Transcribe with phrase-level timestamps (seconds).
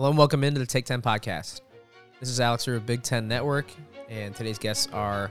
[0.00, 1.60] Hello and welcome into the Take 10 podcast.
[2.20, 3.66] This is Alex of Big Ten Network,
[4.08, 5.30] and today's guests are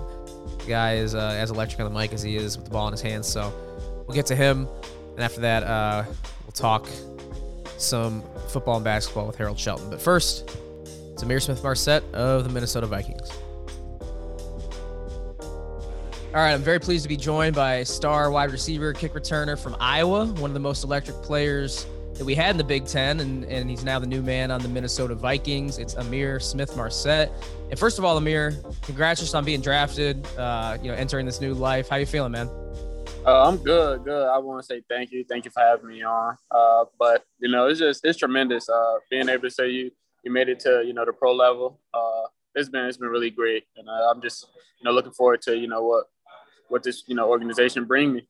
[0.60, 2.88] The guy is uh, as electric on the mic as he is with the ball
[2.88, 3.28] in his hands.
[3.28, 3.54] So
[4.06, 4.68] we'll get to him,
[5.14, 6.04] and after that, uh,
[6.44, 6.88] we'll talk
[7.78, 9.90] some football and basketball with Harold Shelton.
[9.90, 10.50] But first,
[11.14, 13.30] it's Ihmir Smith Marsette of the Minnesota Vikings.
[16.34, 19.76] All right, I'm very pleased to be joined by star wide receiver, kick returner from
[19.80, 23.46] Iowa, one of the most electric players that we had in the Big Ten, and,
[23.46, 25.78] and he's now the new man on the Minnesota Vikings.
[25.78, 27.32] It's Ihmir Smith Marsette.
[27.70, 31.54] And first of all, Ihmir, congratulations on being drafted, uh, you know, entering this new
[31.54, 31.90] life.
[31.90, 32.50] How you feeling, man?
[33.26, 34.28] Uh, I'm good, good.
[34.28, 36.38] I want to say thank you, thank you for having me on.
[36.50, 39.92] Uh, but you know, it's just it's tremendous uh, being able to say you
[40.24, 41.80] you made it to you know the pro level.
[41.94, 42.24] Uh,
[42.56, 44.48] it's been it's been really great, and uh, I'm just
[44.80, 46.06] you know looking forward to you know what
[46.70, 48.28] what this you know organization bring me.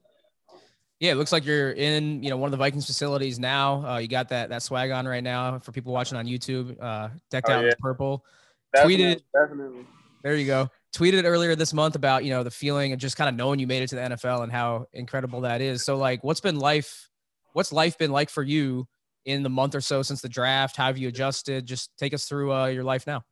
[1.00, 3.86] Yeah, it looks like you're in, you know, one of the Vikings facilities now.
[3.88, 6.76] Uh, you got that that swag on right now for people watching on YouTube.
[6.82, 7.68] Uh, decked Oh, out yeah.
[7.68, 8.26] with purple.
[8.74, 9.86] Definitely, Tweeted- definitely.
[10.24, 10.70] There you go.
[10.96, 13.68] Tweeted earlier this month about you know the feeling of just kind of knowing you
[13.68, 15.84] made it to the NFL and how incredible that is.
[15.86, 17.10] So like, what's been life?
[17.54, 18.88] What's life been like for you
[19.26, 20.76] in the month or so since the draft?
[20.78, 21.66] How have you adjusted?
[21.68, 23.24] Just take us through uh, your life now.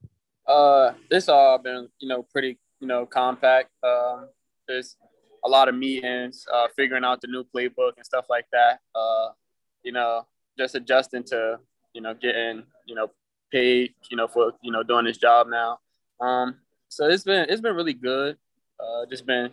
[0.47, 3.71] Uh, this all been you know pretty you know compact.
[3.83, 4.27] Um,
[4.67, 4.95] there's
[5.45, 8.79] a lot of meetings, uh, figuring out the new playbook and stuff like that.
[8.93, 9.29] Uh,
[9.83, 10.25] you know,
[10.57, 11.59] just adjusting to
[11.93, 13.11] you know getting you know
[13.51, 15.79] paid you know for you know doing this job now.
[16.19, 16.55] Um,
[16.89, 18.37] so it's been it's been really good.
[18.79, 19.51] Uh, just been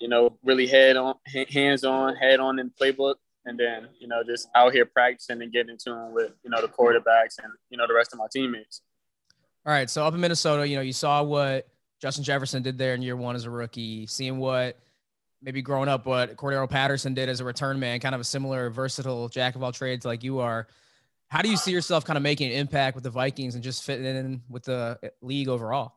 [0.00, 1.14] you know really head on
[1.48, 3.16] hands on head on in playbook.
[3.46, 6.60] And then, you know, just out here practicing and getting in tune with, you know,
[6.60, 8.82] the quarterbacks and, you know, the rest of my teammates.
[9.64, 11.66] All right, so up in Minnesota, you know, you saw what
[12.00, 14.78] Justin Jefferson did there in year one as a rookie, seeing what
[15.42, 18.70] maybe growing up what Cordarrelle Patterson did as a return man, kind of a similar
[18.70, 20.68] versatile jack of all trades like you are.
[21.28, 23.84] How do you see yourself kind of making an impact with the Vikings and just
[23.84, 25.94] fitting in with the league overall?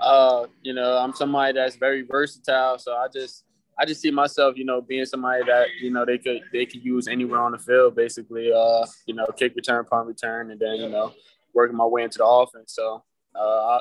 [0.00, 3.44] Uh, you know, I'm somebody that's very versatile, so I just
[3.78, 6.82] I just see myself, you know, being somebody that you know they could they could
[6.82, 8.50] use anywhere on the field, basically.
[8.50, 11.12] Uh, you know, kick return, punt return, and then you know,
[11.52, 12.72] working my way into the offense.
[12.72, 13.04] So,
[13.34, 13.80] uh,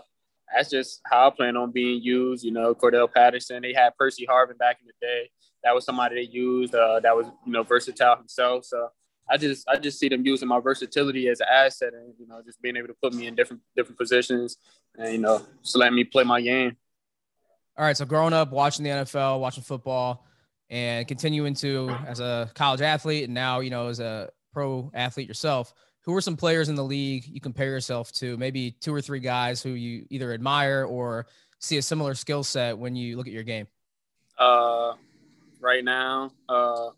[0.54, 2.44] that's just how I plan on being used.
[2.44, 5.30] You know, Cordarrelle Patterson, they had Percy Harvin back in the day.
[5.64, 6.76] That was somebody they used.
[6.76, 8.66] Uh, that was you know versatile himself.
[8.66, 8.90] So.
[9.28, 12.44] I just I just see them using my versatility as an asset and you know
[12.46, 14.58] just being able to put me in different different positions
[15.00, 16.78] and you know just let me play my game.
[17.78, 20.26] All right, so growing up watching the NFL, watching football,
[20.70, 25.28] and continuing to as a college athlete, and now you know as a pro athlete
[25.28, 25.74] yourself,
[26.06, 28.38] who are some players in the league you compare yourself to?
[28.38, 31.26] Maybe two or three guys who you either admire or
[31.60, 33.68] see a similar skill set when you look at your game.
[34.38, 34.94] Uh,
[35.60, 36.90] right now, uh,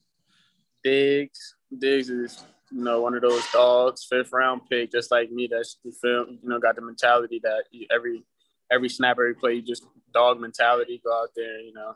[0.84, 1.56] Diggs.
[1.78, 5.48] Diggs is you know one of those dogs, fifth round pick, just like me.
[5.50, 8.24] That's the film, you know, got the mentality that every
[8.72, 11.02] every snap, every play, you just dog mentality.
[11.04, 11.96] Go out there, you know,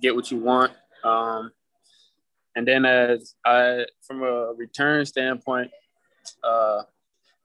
[0.00, 0.72] get what you want.
[1.02, 1.50] Um,
[2.54, 5.70] and then as I, from a return standpoint,
[6.42, 6.82] uh,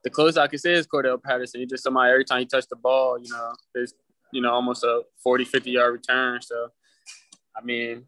[0.03, 1.61] the closest I can say is Cordarrelle Patterson.
[1.61, 3.93] He's just somebody every time he touched the ball, you know, his
[4.31, 6.41] you know, almost a 40, 50 yard return.
[6.41, 6.69] So,
[7.55, 8.05] I mean,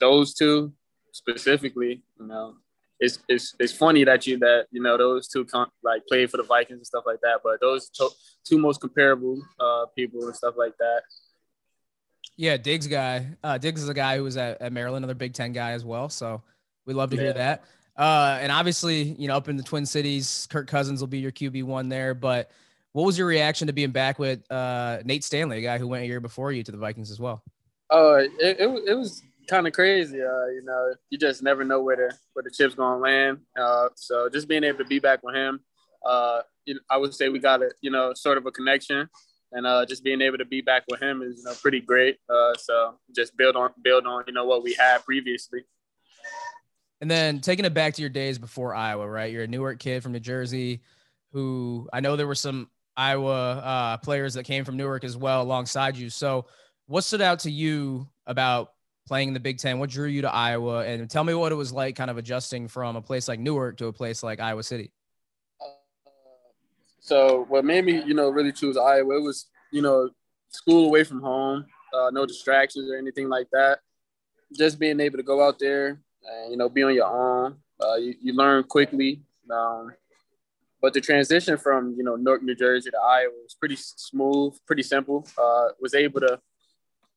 [0.00, 0.72] those two
[1.12, 2.54] specifically, you know,
[3.00, 5.44] it's, it's, it's funny that you that you know those two
[5.82, 8.10] like played for the Vikings and stuff like that, but those to-
[8.44, 11.02] two most comparable uh, people and stuff like that.
[12.36, 13.26] Yeah, Diggs guy.
[13.42, 15.84] Uh, Diggs is a guy who was at, at Maryland, another Big Ten guy as
[15.84, 16.08] well.
[16.08, 16.42] So
[16.86, 17.22] we love to yeah.
[17.22, 17.64] hear that.
[17.96, 21.32] Uh, and obviously, you know, up in the Twin Cities, Kirk Cousins will be your
[21.32, 22.14] QB one there.
[22.14, 22.50] But
[22.92, 26.04] what was your reaction to being back with uh, Nate Stanley, a guy who went
[26.04, 27.42] a year before you to the Vikings as well?
[27.90, 30.20] Oh, uh, it, it, it was kind of crazy.
[30.22, 33.38] Uh, you know, you just never know where the where the chip's gonna land.
[33.58, 35.60] Uh, so just being able to be back with him,
[36.04, 39.08] uh, you know, I would say we got a you know sort of a connection,
[39.52, 42.16] and uh, just being able to be back with him is you know pretty great.
[42.28, 45.64] Uh, so just build on build on you know what we had previously.
[47.02, 49.32] And then taking it back to your days before Iowa, right?
[49.32, 50.82] You're a Newark kid from New Jersey,
[51.32, 55.42] who I know there were some Iowa uh, players that came from Newark as well
[55.42, 56.08] alongside you.
[56.08, 56.46] So,
[56.86, 58.74] what stood out to you about
[59.08, 59.80] playing in the Big Ten?
[59.80, 60.86] What drew you to Iowa?
[60.86, 63.78] And tell me what it was like, kind of adjusting from a place like Newark
[63.78, 64.92] to a place like Iowa City.
[67.00, 70.08] So, what made me, you know, really choose Iowa was, you know,
[70.50, 73.80] school away from home, uh, no distractions or anything like that.
[74.56, 75.98] Just being able to go out there,
[76.30, 77.56] and you know be on your own.
[77.80, 79.22] Uh, you, you learn quickly.
[79.50, 79.92] Um,
[80.82, 84.82] but the transition from you know Newark, New Jersey to Iowa was pretty smooth, pretty
[84.82, 85.26] simple.
[85.38, 86.40] Uh, was able to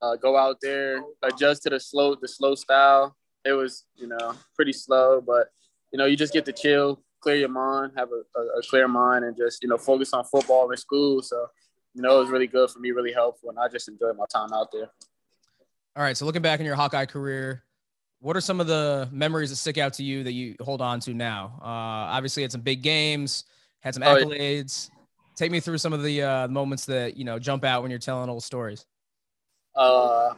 [0.00, 3.16] uh, go out there, adjust to the slow the slow style.
[3.44, 5.48] It was you know pretty slow, but
[5.92, 8.86] you know you just get to chill, clear your mind, have a, a, a clear
[8.86, 11.20] mind, and just you know focus on football and school.
[11.22, 11.46] So
[11.92, 14.26] you know it was really good for me, really helpful, and I just enjoyed my
[14.32, 14.90] time out there.
[15.96, 17.64] All right, so looking back in your Hawkeye career,
[18.20, 21.00] what are some of the memories that stick out to you that you hold on
[21.00, 21.58] to now?
[21.60, 21.64] Uh,
[22.14, 23.44] obviously, had some big games,
[23.80, 24.88] had some accolades.
[24.90, 25.02] Oh, yeah.
[25.36, 28.00] Take me through some of the uh, moments that you know jump out when you're
[28.00, 28.86] telling old stories.
[29.74, 30.32] Uh,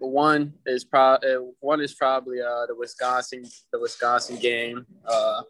[0.00, 4.84] one is probably uh, one is probably uh, the Wisconsin the Wisconsin game.
[5.06, 5.42] Uh,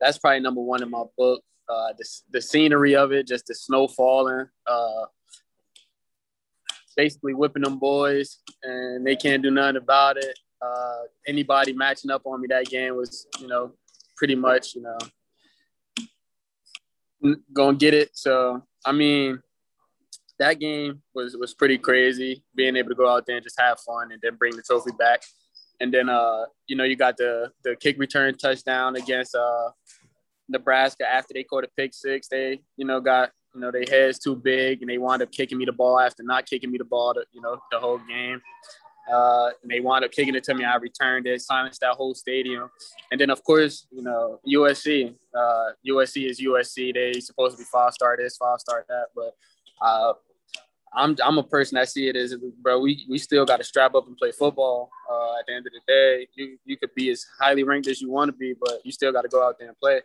[0.00, 1.42] that's probably number one in my book.
[1.68, 5.04] Uh, the, the scenery of it, just the snow falling, uh,
[6.96, 12.22] basically whipping them boys, and they can't do nothing about it uh, anybody matching up
[12.26, 13.72] on me that game was, you know,
[14.16, 14.98] pretty much, you know,
[17.52, 18.10] gonna get it.
[18.14, 19.40] So I mean,
[20.38, 22.44] that game was was pretty crazy.
[22.54, 24.92] Being able to go out there and just have fun and then bring the trophy
[24.98, 25.22] back.
[25.80, 29.70] And then uh, you know, you got the the kick return touchdown against uh
[30.48, 32.28] Nebraska after they caught a pick six.
[32.28, 35.58] They, you know, got you know, their heads too big and they wound up kicking
[35.58, 38.40] me the ball after not kicking me the ball, to, you know, the whole game.
[39.10, 40.64] Uh, and they wound up kicking it to me.
[40.64, 42.70] I returned it, silenced that whole stadium.
[43.10, 45.14] And then, of course, you know, USC.
[45.34, 46.94] Uh, USC is USC.
[46.94, 49.06] They supposed to be five star this, five star that.
[49.14, 49.34] But
[49.84, 50.12] uh,
[50.94, 53.94] I'm I'm a person that see it as, bro, we, we still got to strap
[53.94, 54.90] up and play football.
[55.10, 58.00] Uh, at the end of the day, you you could be as highly ranked as
[58.00, 60.00] you want to be, but you still got to go out there and play.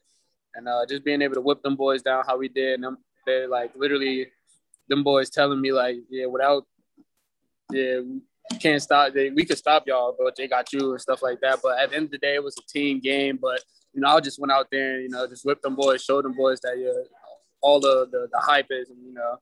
[0.55, 2.97] And uh, just being able to whip them boys down how we did, and them,
[3.25, 4.27] they like literally,
[4.87, 6.65] them boys telling me like, yeah, without,
[7.71, 7.99] yeah,
[8.55, 9.13] can't stop.
[9.13, 11.59] They, we could stop y'all, but they got you and stuff like that.
[11.61, 13.37] But at the end of the day, it was a team game.
[13.41, 13.61] But
[13.93, 16.25] you know, I just went out there and you know just whipped them boys, showed
[16.25, 16.91] them boys that yeah,
[17.61, 19.37] all the, the the hype is, and you know,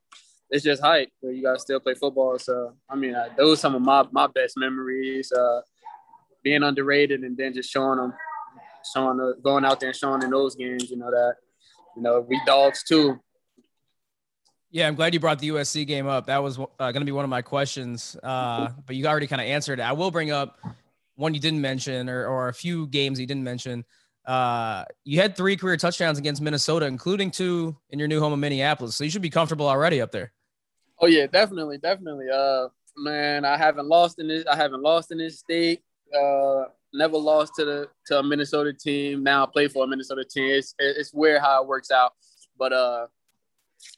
[0.49, 1.09] it's just hype.
[1.21, 2.37] But you gotta still play football.
[2.39, 5.31] So I mean, uh, those some of my my best memories.
[5.31, 5.61] Uh,
[6.45, 8.13] being underrated and then just showing them,
[8.93, 10.89] showing the, going out there and showing in those games.
[10.89, 11.33] You know that
[11.97, 13.19] you know we dogs too.
[14.75, 16.25] Yeah, I'm glad you brought the USC game up.
[16.25, 19.41] That was uh, going to be one of my questions, uh, but you already kind
[19.41, 19.83] of answered it.
[19.83, 20.59] I will bring up
[21.15, 23.85] one you didn't mention, or, or a few games you didn't mention.
[24.25, 28.39] Uh, you had three career touchdowns against Minnesota, including two in your new home of
[28.39, 28.95] Minneapolis.
[28.95, 30.33] So you should be comfortable already up there.
[30.99, 32.27] Oh yeah, definitely, definitely.
[32.29, 32.67] Uh,
[32.97, 34.43] man, I haven't lost in this.
[34.45, 35.83] I haven't lost in this state.
[36.13, 36.63] Uh,
[36.93, 39.23] never lost to the to a Minnesota team.
[39.23, 40.51] Now I play for a Minnesota team.
[40.51, 42.11] It's it's weird how it works out,
[42.59, 43.07] but uh,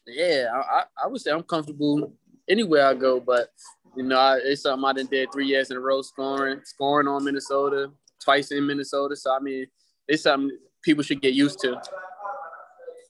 [0.05, 2.13] yeah, I, I would say I'm comfortable
[2.48, 3.50] anywhere I go, but
[3.96, 7.07] you know, I, it's something I done did three years in a row, scoring, scoring
[7.07, 7.91] on Minnesota,
[8.24, 9.15] twice in Minnesota.
[9.15, 9.65] So I mean,
[10.07, 11.81] it's something people should get used to.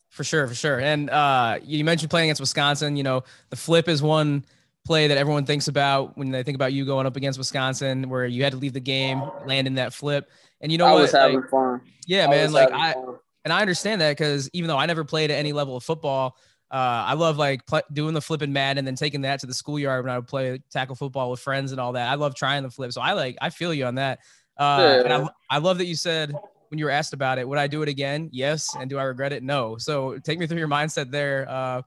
[0.10, 0.80] For sure, for sure.
[0.80, 2.96] And uh, you mentioned playing against Wisconsin.
[2.96, 4.46] You know, the flip is one
[4.86, 8.26] play that everyone thinks about when they think about you going up against Wisconsin, where
[8.26, 10.32] you had to leave the game, land in that flip.
[10.62, 11.02] And you know I what?
[11.02, 11.82] was having like, fun.
[12.08, 12.52] Yeah, I man.
[12.52, 13.18] Like I, fun.
[13.44, 16.38] and I understand that because even though I never played at any level of football,
[16.70, 19.54] uh, I love like pl- doing the flipping mad and then taking that to the
[19.54, 22.10] schoolyard when I would play tackle football with friends and all that.
[22.10, 22.92] I love trying the flip.
[22.92, 24.20] So I like, I feel you on that.
[24.58, 25.14] Uh, yeah.
[25.14, 26.34] and I, I love that you said
[26.70, 28.30] when you were asked about it, would I do it again?
[28.34, 28.76] Yes.
[28.78, 29.44] And do I regret it?
[29.44, 29.78] No.
[29.78, 31.84] So take me through your mindset there, uh,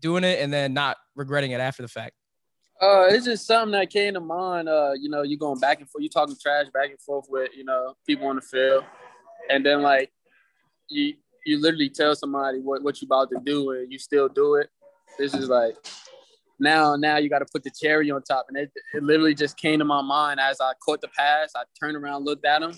[0.00, 2.14] doing it and then not regretting it after the fact.
[2.82, 4.68] Uh, it's just something that came to mind.
[4.68, 7.50] Uh, you know, you going back and forth, you talking trash back and forth with
[7.56, 8.84] you know people on the field,
[9.48, 10.10] and then like
[10.88, 11.14] you
[11.44, 14.70] you literally tell somebody what what you about to do and you still do it.
[15.18, 15.76] This is like
[16.58, 19.56] now now you got to put the cherry on top, and it, it literally just
[19.56, 21.52] came to my mind as I caught the pass.
[21.56, 22.72] I turned around, looked at him,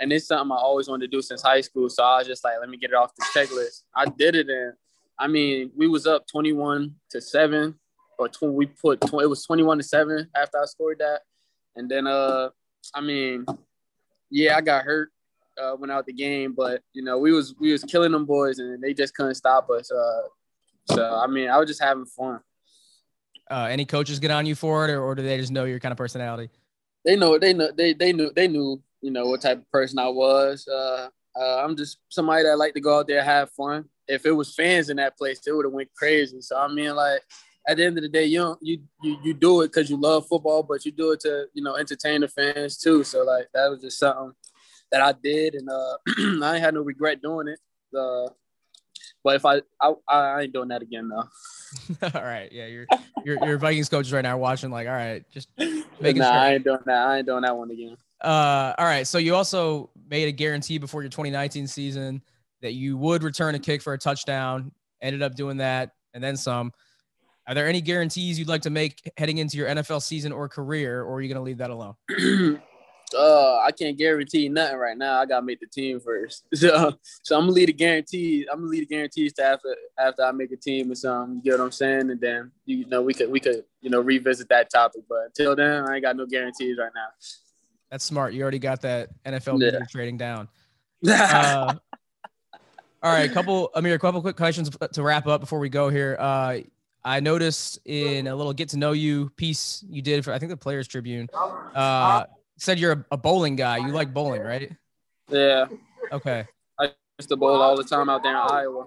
[0.00, 1.88] and it's something I always wanted to do since high school.
[1.88, 3.82] So I was just like, let me get it off the checklist.
[3.94, 4.74] I did it, and
[5.18, 7.78] I mean, we was up twenty one to seven
[8.20, 11.22] or tw- we put tw- it was 21 to 7 after I scored that.
[11.74, 12.50] And then uh
[12.94, 13.46] I mean,
[14.30, 15.10] yeah, I got hurt
[15.60, 18.58] uh went out the game, but you know, we was we was killing them boys
[18.58, 19.90] and they just couldn't stop us.
[19.90, 20.22] Uh
[20.86, 22.40] so I mean, I was just having fun.
[23.50, 25.80] Uh, any coaches get on you for it, or, or do they just know your
[25.80, 26.50] kind of personality?
[27.04, 29.98] They know they know they they knew they knew, you know, what type of person
[29.98, 30.66] I was.
[30.68, 33.86] Uh, uh I'm just somebody that like to go out there have fun.
[34.06, 36.40] If it was fans in that place, it would have went crazy.
[36.40, 37.22] So I mean like
[37.68, 39.96] at the end of the day, you don't, you you you do it because you
[39.96, 43.04] love football, but you do it to you know entertain the fans too.
[43.04, 44.32] So like that was just something
[44.92, 45.96] that I did, and uh,
[46.44, 47.58] I ain't had no regret doing it.
[47.96, 48.28] Uh,
[49.22, 51.28] but if I, I I ain't doing that again though.
[52.14, 52.86] all right, yeah, your
[53.24, 56.40] your your Vikings coaches right now watching like, all right, just making nah, sure.
[56.40, 57.06] I ain't doing that.
[57.06, 57.96] I ain't doing that one again.
[58.20, 59.06] Uh, all right.
[59.06, 62.22] So you also made a guarantee before your 2019 season
[62.60, 64.72] that you would return a kick for a touchdown.
[65.00, 66.72] Ended up doing that, and then some.
[67.46, 71.02] Are there any guarantees you'd like to make heading into your NFL season or career,
[71.02, 71.94] or are you going to leave that alone?
[73.16, 75.20] uh, I can't guarantee nothing right now.
[75.20, 76.44] I gotta make the team first.
[76.54, 78.46] So, so I'm gonna lead the guarantees.
[78.50, 81.36] I'm gonna lead the guarantees to after after I make a team or something.
[81.36, 82.10] You get what I'm saying?
[82.10, 85.02] And then you know we could we could you know revisit that topic.
[85.08, 87.06] But until then, I ain't got no guarantees right now.
[87.90, 88.34] That's smart.
[88.34, 89.80] You already got that NFL Yeah.
[89.90, 90.48] trading down.
[91.08, 91.74] Uh,
[93.02, 96.16] all right, couple Ihmir, a couple quick questions to wrap up before we go here.
[96.20, 96.58] Uh,
[97.02, 100.50] I noticed in a little get to know you piece you did for I think
[100.50, 101.26] the Players Tribune,
[101.74, 102.24] uh,
[102.60, 103.78] said you're a, a bowling guy.
[103.78, 104.70] You like bowling, right?
[105.30, 105.66] yeah,
[106.12, 106.44] Okay.
[106.78, 108.86] I used to bowl all the time out there in Iowa.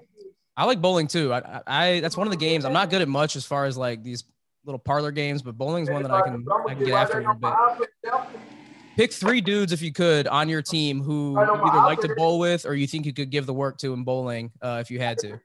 [0.55, 1.33] I like bowling too.
[1.33, 3.65] I, I, I that's one of the games I'm not good at much as far
[3.65, 4.23] as like these
[4.65, 7.33] little parlor games, but bowling's one that I can I can get after a little
[7.35, 7.53] bit.
[8.95, 12.37] Pick three dudes if you could on your team who you either like to bowl
[12.37, 14.99] with or you think you could give the work to in bowling uh, if you
[14.99, 15.39] had to.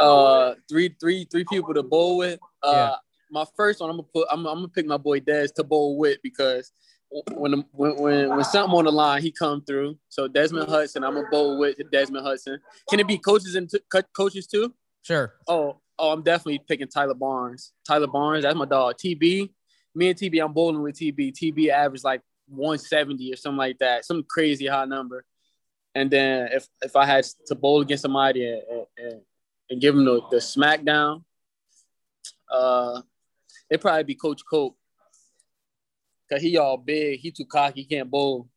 [0.00, 2.40] Uh, three, three, three people to bowl with.
[2.62, 2.94] Uh, Yeah.
[3.30, 4.26] my first one, I'm gonna put.
[4.30, 6.72] I'm, I'm gonna pick my boy Des to bowl with because
[7.10, 9.98] when when when when something on the line, he come through.
[10.08, 12.58] So Desmond Hudson, I'm gonna bowl with Desmond Hudson.
[12.88, 13.80] Can it be coaches and t-
[14.14, 14.74] coaches too?
[15.02, 15.34] Sure.
[15.46, 17.72] Oh, oh, I'm definitely picking Tyler Barnes.
[17.86, 18.96] Tyler Barnes, that's my dog.
[19.02, 19.50] TB,
[19.94, 21.32] me and TB, I'm bowling with TB.
[21.32, 25.24] TB averaged like 170 or something like that, some crazy high number.
[25.94, 28.62] And then if if I had to bowl against somebody and,
[28.98, 29.20] and,
[29.70, 31.24] and give him the, the smackdown,
[32.50, 33.00] uh,
[33.70, 34.76] it'd probably be Coach Cope.
[36.30, 38.48] Cause he all big, he too cocky, he can't bowl.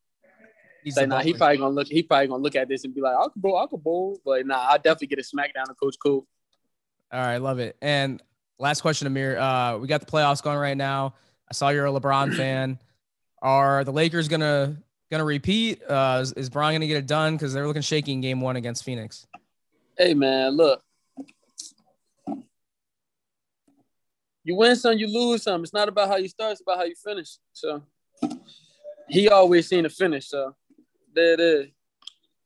[0.84, 1.86] He's the nah, he probably gonna look.
[1.86, 4.20] He probably gonna look at this and be like, "I could bowl, I could bowl,"
[4.24, 6.26] but nah, I definitely get a smackdown to Coach Cool.
[7.12, 7.76] All right, love it.
[7.80, 8.20] And
[8.58, 9.38] last question, Ihmir.
[9.38, 11.14] Uh, we got the playoffs going right now.
[11.48, 12.78] I saw you're a LeBron fan.
[13.40, 14.76] Are the Lakers gonna
[15.10, 15.82] gonna repeat?
[15.88, 17.36] Uh, is, is Bron gonna get it done?
[17.36, 19.26] Because they're looking shaky in Game One against Phoenix.
[19.96, 20.82] Hey man, look.
[24.44, 25.62] You win some, you lose some.
[25.62, 27.38] It's not about how you start, it's about how you finish.
[27.52, 27.82] So
[29.08, 30.28] he always seen the finish.
[30.28, 30.54] So
[31.14, 31.66] there it is.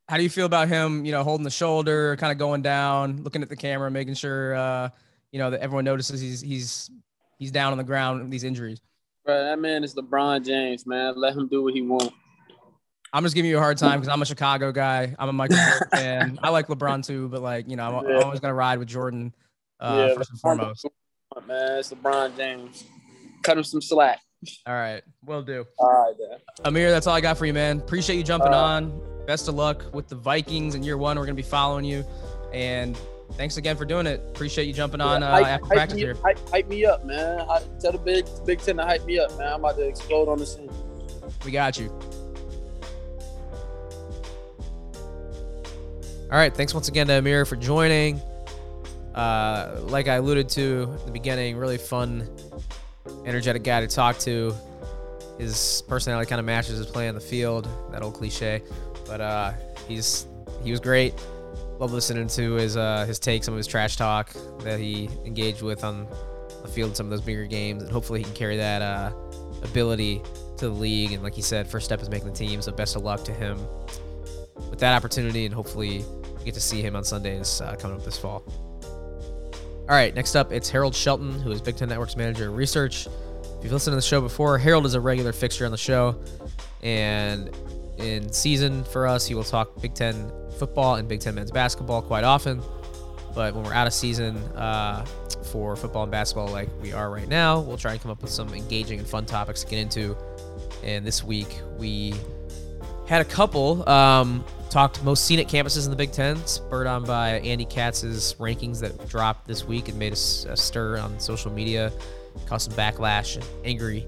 [0.08, 1.04] How do you feel about him?
[1.04, 4.54] You know, holding the shoulder, kind of going down, looking at the camera, making sure
[4.54, 4.88] uh,
[5.32, 6.90] you know that everyone notices he's he's
[7.38, 8.80] he's down on the ground with these injuries.
[9.24, 11.14] Bro, that man is LeBron James, man.
[11.16, 12.14] Let him do what he wants.
[13.12, 15.14] I'm just giving you a hard time because I'm a Chicago guy.
[15.18, 16.38] I'm a Michael Jordan fan.
[16.42, 19.34] I like LeBron too, but like you know, I'm, I'm always gonna ride with Jordan
[19.80, 20.86] uh, first and foremost.
[21.46, 22.84] Man, it's LeBron James.
[23.42, 24.20] Cut him some slack.
[24.66, 25.64] All right, will do.
[25.78, 26.14] All right,
[26.64, 26.72] man.
[26.74, 27.78] Ihmir, that's all I got for you, man.
[27.78, 29.02] Appreciate you jumping Uh, on.
[29.26, 31.18] Best of luck with the Vikings in year one.
[31.18, 32.04] We're gonna be following you,
[32.52, 32.96] and
[33.32, 34.20] thanks again for doing it.
[34.28, 36.14] Appreciate you jumping on uh, Hype- after hype practice me, here.
[36.22, 37.40] Hype, hype me up, man.
[37.40, 39.52] I, tell the big Big Ten to hype me up, man.
[39.54, 40.70] I'm about to explode on the scene.
[41.44, 41.88] We got you.
[46.30, 48.20] All right, thanks once again to Ihmir for joining.
[49.16, 52.28] Uh, like I alluded to at the beginning, really fun,
[53.25, 54.54] energetic guy to talk to.
[55.38, 58.62] His personality kind of matches his play on the field, that old cliche.
[59.06, 59.52] But uh,
[59.88, 60.26] he's
[60.62, 61.14] he was great.
[61.78, 65.62] Love listening to his uh, his take, some of his trash talk that he engaged
[65.62, 66.06] with on
[66.62, 69.12] the field, in some of those bigger games, and hopefully he can carry that uh,
[69.62, 70.23] ability
[70.58, 71.12] to the league.
[71.12, 72.61] And like he said, first step is making the team.
[72.61, 73.58] So best of luck to him
[74.70, 76.04] with that opportunity, and hopefully
[76.38, 78.42] we get to see him on Sundays uh, coming up this fall.
[79.88, 83.06] All right, next up, it's Harold Shelton, who is Big Ten Network's manager of research.
[83.06, 86.20] If you've listened to the show before, Harold is a regular fixture on the show.
[86.82, 87.54] And
[87.96, 92.02] in season for us, he will talk Big Ten football and Big Ten men's basketball
[92.02, 92.60] quite often.
[93.32, 95.04] But when we're out of season uh,
[95.52, 98.32] for football and basketball, like we are right now, we'll try and come up with
[98.32, 100.16] some engaging and fun topics to get into.
[100.82, 102.12] And this week, we
[103.06, 103.88] had a couple.
[103.88, 108.80] Um, talked most scenic campuses in the Big Ten, spurred on by Andy Katz's rankings
[108.80, 111.92] that dropped this week and made a, a stir on social media,
[112.46, 114.06] caused some backlash and angry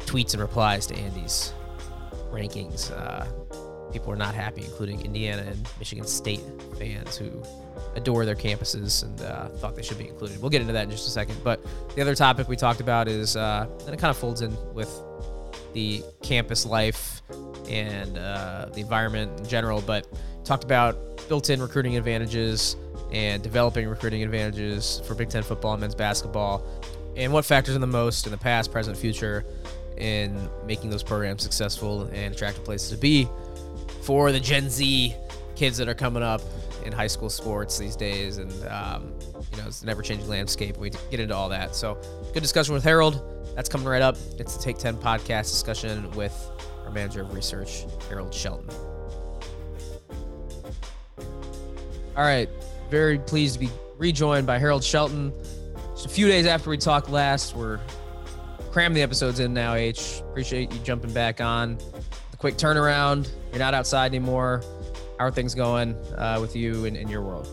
[0.00, 1.52] tweets and replies to Andy's
[2.30, 2.90] rankings.
[2.90, 3.26] Uh,
[3.92, 6.42] people were not happy, including Indiana and Michigan State
[6.78, 7.42] fans who
[7.94, 10.40] adore their campuses and uh, thought they should be included.
[10.40, 11.36] We'll get into that in just a second.
[11.44, 11.64] But
[11.94, 14.90] the other topic we talked about is, uh, and it kind of folds in with
[15.74, 17.22] the campus life
[17.68, 20.06] and uh, the environment in general, but
[20.44, 20.96] talked about
[21.28, 22.76] built-in recruiting advantages
[23.12, 26.64] and developing recruiting advantages for Big Ten football and men's basketball,
[27.16, 29.44] and what factors in the most in the past, present, future
[29.96, 33.28] in making those programs successful and attractive places to be
[34.02, 35.14] for the Gen Z
[35.54, 36.40] kids that are coming up
[36.84, 39.14] in high school sports these days, and um,
[39.52, 40.76] you know it's an ever-changing landscape.
[40.76, 41.74] We get into all that.
[41.74, 41.96] So,
[42.32, 43.22] good discussion with Harold.
[43.54, 44.16] That's coming right up.
[44.38, 46.34] It's the Take Ten podcast discussion with
[46.84, 48.68] our manager of research, Harold Shelton.
[52.16, 52.48] All right,
[52.90, 55.32] very pleased to be rejoined by Harold Shelton.
[55.94, 57.80] Just a few days after we talked last, we're
[58.70, 59.74] cramming the episodes in now.
[59.74, 61.78] H, appreciate you jumping back on.
[62.30, 63.28] The quick turnaround.
[63.50, 64.62] You're not outside anymore.
[65.18, 67.48] How are things going uh, with you and in your world?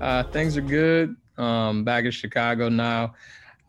[0.00, 1.16] Uh, things are good.
[1.38, 3.14] Um, back in Chicago now.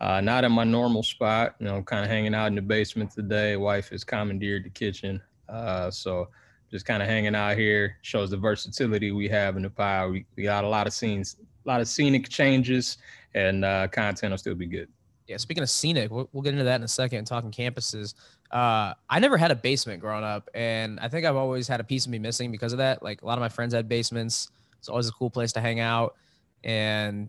[0.02, 1.54] Uh, not in my normal spot.
[1.60, 3.56] You know, kind of hanging out in the basement today.
[3.56, 5.22] Wife has commandeered the kitchen.
[5.48, 6.28] Uh, so
[6.72, 10.10] just kind of hanging out here shows the versatility we have in the pile.
[10.10, 12.98] We, we got a lot of scenes, a lot of scenic changes,
[13.34, 14.88] and uh, content will still be good.
[15.28, 17.26] Yeah, speaking of scenic, we'll, we'll, get into that in a second.
[17.26, 18.14] Talking campuses,
[18.50, 21.84] uh, I never had a basement growing up, and I think I've always had a
[21.84, 23.04] piece of me missing because of that.
[23.04, 24.50] Like a lot of my friends had basements.
[24.78, 26.16] It's always a cool place to hang out,
[26.64, 27.28] and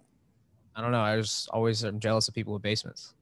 [0.75, 1.01] I don't know.
[1.01, 3.13] I was always I'm jealous of people with basements.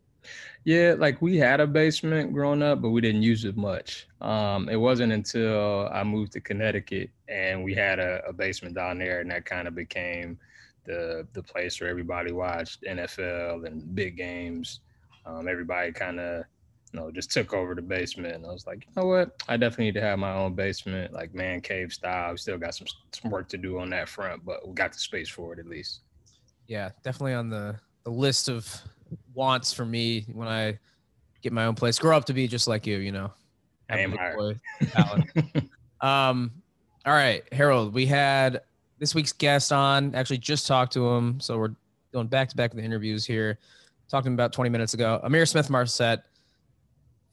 [0.63, 4.07] Yeah, like we had a basement growing up, but we didn't use it much.
[4.21, 8.99] Um, it wasn't until I moved to Connecticut and we had a, a basement down
[8.99, 10.37] there, and that kind of became
[10.85, 14.81] the the place where everybody watched NFL and big games.
[15.25, 16.45] Um, everybody kind of
[16.93, 19.41] you know just took over the basement, and I was like, you know what?
[19.47, 22.31] I definitely need to have my own basement, like man cave style.
[22.31, 24.99] We still got some some work to do on that front, but we got the
[24.99, 26.01] space for it at least.
[26.71, 28.65] Yeah, definitely on the the list of
[29.33, 30.79] wants for me when I
[31.41, 31.99] get my own place.
[31.99, 33.29] Grow up to be just like you, you know.
[33.89, 34.17] Aim
[36.01, 36.49] um,
[37.05, 37.93] all right, Harold.
[37.93, 38.61] We had
[38.99, 40.15] this week's guest on.
[40.15, 41.75] Actually, just talked to him, so we're
[42.13, 43.59] going back to back with the interviews here.
[44.07, 45.19] Talked to him about 20 minutes ago.
[45.25, 46.23] Ihmir Smith-Marsette,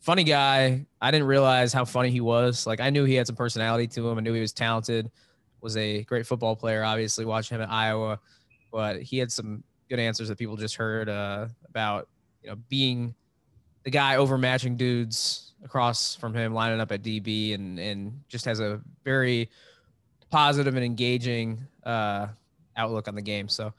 [0.01, 0.85] funny guy.
[1.01, 2.67] I didn't realize how funny he was.
[2.67, 4.19] Like I knew he had some personality to him.
[4.19, 5.13] I knew he was talented.
[5.61, 6.83] Was a great football player.
[6.83, 8.19] Obviously, watching him at Iowa,
[8.71, 12.09] but he had some good answers that people just heard uh, about
[12.43, 13.15] you know being
[13.85, 18.61] the guy overmatching dudes across from him, lining up at DB, and and just has
[18.61, 19.49] a very
[20.31, 22.27] positive and engaging uh,
[22.77, 23.49] outlook on the game.
[23.49, 23.73] So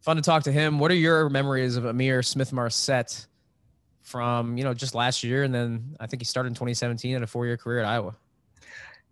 [0.00, 0.78] fun to talk to him.
[0.78, 3.26] What are your memories of Ihmir Smith-Marsette
[4.02, 7.24] from you know just last year, and then I think he started in 2017 and
[7.24, 8.14] a four year career at Iowa.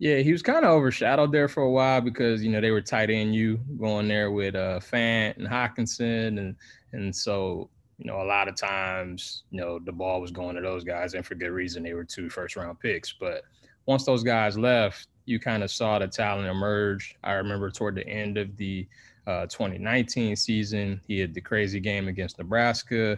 [0.03, 2.81] Yeah, he was kind of overshadowed there for a while because you know they were
[2.81, 6.57] tight end you going there with uh Fant and Hockenson and
[6.91, 10.61] and so you know a lot of times you know the ball was going to
[10.61, 13.43] those guys and for good reason they were two first round picks but
[13.85, 17.15] once those guys left you kind of saw the talent emerge.
[17.23, 18.85] I remember toward the end of the
[19.25, 23.17] uh, 2019 season he had the crazy game against Nebraska,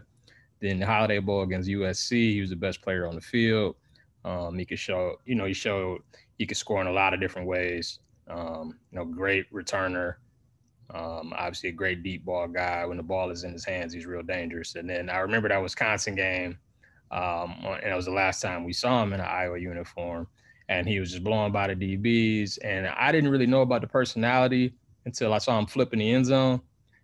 [0.60, 2.12] then the Holiday Bowl against USC.
[2.34, 3.76] He was the best player on the field.
[4.24, 6.02] Um, he could show, you know, he showed
[6.38, 8.00] he could score in a lot of different ways.
[8.30, 10.16] Um, you know, great returner.
[10.94, 12.86] Um, obviously, a great deep ball guy.
[12.86, 14.76] When the ball is in his hands, he's real dangerous.
[14.76, 16.58] And then I remember that Wisconsin game,
[17.12, 20.28] um, and it was the last time we saw him in an Iowa uniform,
[20.70, 22.60] and he was just blowing by the DBs.
[22.64, 24.74] And I didn't really know about the personality
[25.06, 26.62] until I saw him flipping the end zone.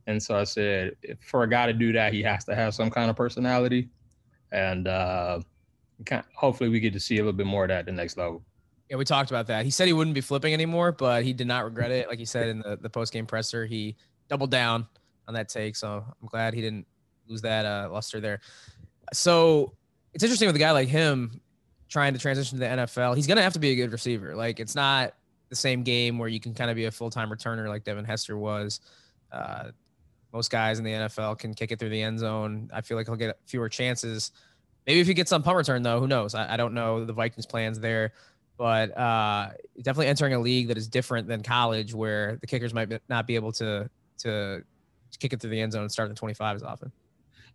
[0.07, 2.89] And so I said, for a guy to do that, he has to have some
[2.89, 3.89] kind of personality.
[4.51, 5.41] And uh,
[6.35, 8.43] hopefully, we get to see a little bit more of that at the next level.
[8.91, 9.63] Yeah, we talked about that.
[9.63, 12.09] He said he wouldn't be flipping anymore, but he did not regret it.
[12.09, 13.95] Like he said in the, the post game presser, he
[14.27, 14.85] doubled down
[15.29, 15.77] on that take.
[15.77, 16.85] So I'm glad he didn't
[17.25, 18.41] lose that uh, luster there.
[19.13, 19.71] So
[20.13, 21.39] it's interesting with a guy like him
[21.87, 23.15] trying to transition to the NFL.
[23.15, 24.35] He's gonna have to be a good receiver.
[24.35, 25.13] Like it's not
[25.47, 28.03] the same game where you can kind of be a full time returner like Devin
[28.03, 28.81] Hester was.
[29.31, 29.71] Uh,
[30.33, 32.69] most guys in the NFL can kick it through the end zone.
[32.73, 34.33] I feel like he'll get fewer chances
[34.87, 36.35] maybe if he gets on punt return though, who knows?
[36.35, 38.13] I, I don't know the Vikings plans there,
[38.61, 43.01] but uh, definitely entering a league that is different than college, where the kickers might
[43.09, 44.63] not be able to to
[45.17, 46.91] kick it through the end zone and start in the 25 as often.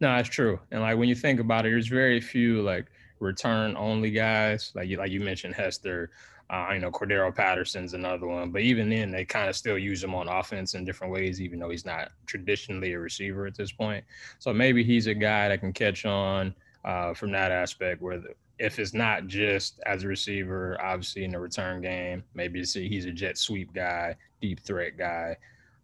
[0.01, 0.59] No, that's true.
[0.73, 2.87] And like when you think about it, there's very few like
[3.21, 4.73] return only guys.
[4.75, 6.11] Like you like you mentioned Hester,
[6.51, 8.51] uh, you know, Cordarrelle Patterson's another one.
[8.51, 11.61] But even then, they kind of still use him on offense in different ways, even
[11.61, 14.05] though he's not traditionally a receiver at this point.
[14.41, 16.53] So maybe he's a guy that can catch on
[16.85, 21.33] uh, from that aspect where the, if it's not just as a receiver, obviously in
[21.33, 25.37] the return game, maybe see he's a jet sweep guy, deep threat guy.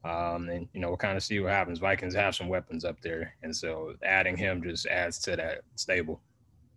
[0.04, 1.78] Um, and you know, we'll kind of see what happens.
[1.78, 6.20] Vikings have some weapons up there, and so adding him just adds to that stable.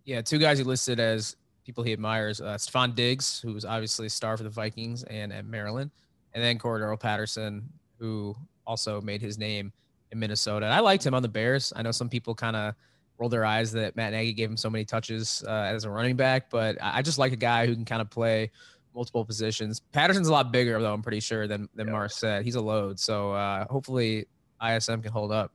[0.04, 4.10] Yeah, two guys he listed as people he admires: uh, Stefon Diggs, who's obviously a
[4.10, 5.90] star for the Vikings and at Maryland,
[6.34, 9.72] and then Cordarrelle Patterson, who also made his name
[10.12, 10.66] in Minnesota.
[10.66, 11.72] And I liked him on the Bears.
[11.74, 12.74] I know some people kind of
[13.18, 16.16] rolled their eyes that Matt Nagy gave him so many touches uh, as a running
[16.16, 18.50] back, but I just like a guy who can kind of play
[18.94, 19.80] multiple positions.
[19.92, 20.92] Patterson's a lot bigger though.
[20.92, 21.92] I'm pretty sure than than yeah.
[21.92, 22.44] Marsette.
[22.44, 24.26] He's a load, so uh, hopefully
[24.66, 25.52] ISM can hold up.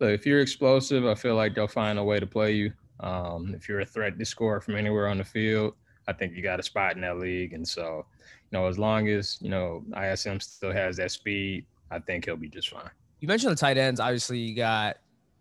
[0.00, 2.72] Look, if you're explosive, I feel like they'll find a way to play you.
[3.00, 5.74] Um, if you're a threat to score from anywhere on the field,
[6.08, 7.52] I think you got a spot in that league.
[7.52, 8.06] And so,
[8.50, 12.36] you know, as long as you know ISM still has that speed, I think he'll
[12.36, 12.90] be just fine.
[13.20, 14.00] You mentioned the tight ends.
[14.00, 14.96] Obviously, you got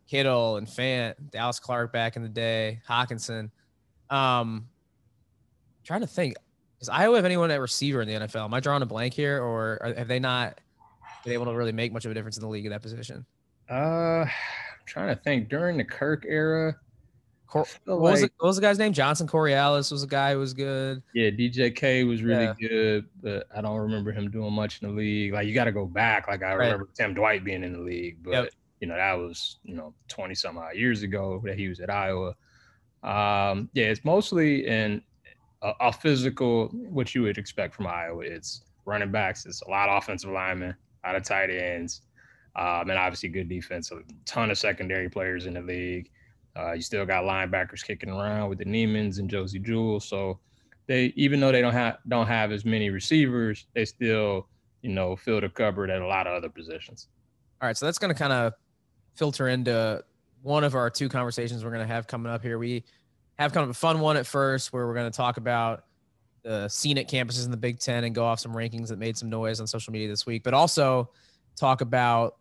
[0.10, 3.52] Kittle and Fant, Dallas Clark back in the day, Hockenson.
[4.10, 4.68] Um,
[5.84, 6.36] trying to think.
[6.80, 8.46] Does Iowa have anyone at receiver in the NFL?
[8.46, 10.60] Am I drawing a blank here, or are, have they not
[11.24, 13.26] been able to really make much of a difference in the league at that position?
[13.70, 14.30] Uh, I'm
[14.86, 15.50] trying to think.
[15.50, 16.76] During the Kirk era,
[17.46, 18.94] Cor- what, like, was the, what, was the, guy's name?
[18.94, 21.04] Johnson-Koulianos was a guy who was good.
[21.14, 22.54] Yeah, DJK was really yeah.
[22.60, 25.34] good, but I don't remember him doing much in the league.
[25.34, 26.28] Like you got to go back.
[26.28, 26.66] Like I right.
[26.66, 28.50] remember Tim Dwight being in the league, but yep.
[28.80, 31.90] You know that was you know twenty some odd years ago that he was at
[31.90, 32.36] Iowa.
[33.04, 35.02] Um, yeah, it's mostly in
[35.62, 38.24] a, a, physical, what you would expect from Iowa.
[38.24, 39.46] It's running backs.
[39.46, 42.02] It's a lot of offensive linemen, a lot of tight ends,
[42.56, 43.92] um, and obviously good defense.
[43.92, 46.10] A ton of secondary players in the league.
[46.58, 50.00] Uh, you still got linebackers kicking around with the Niemanns and Josey Jewell.
[50.00, 50.40] So
[50.88, 54.48] they, even though they don't have don't have as many receivers, they still,
[54.82, 57.08] you know, fill the cupboard at a lot of other positions.
[57.62, 58.54] All right, so that's going to kind of
[59.20, 60.02] filter into
[60.42, 62.58] one of our two conversations we're going to have coming up here.
[62.58, 62.86] We
[63.38, 65.84] have kind of a fun one at first where we're going to talk about
[66.44, 69.30] the scenic campuses in the Big Ten and go off some rankings that made some
[69.30, 71.10] noise on social media this week, but also
[71.58, 72.38] talk about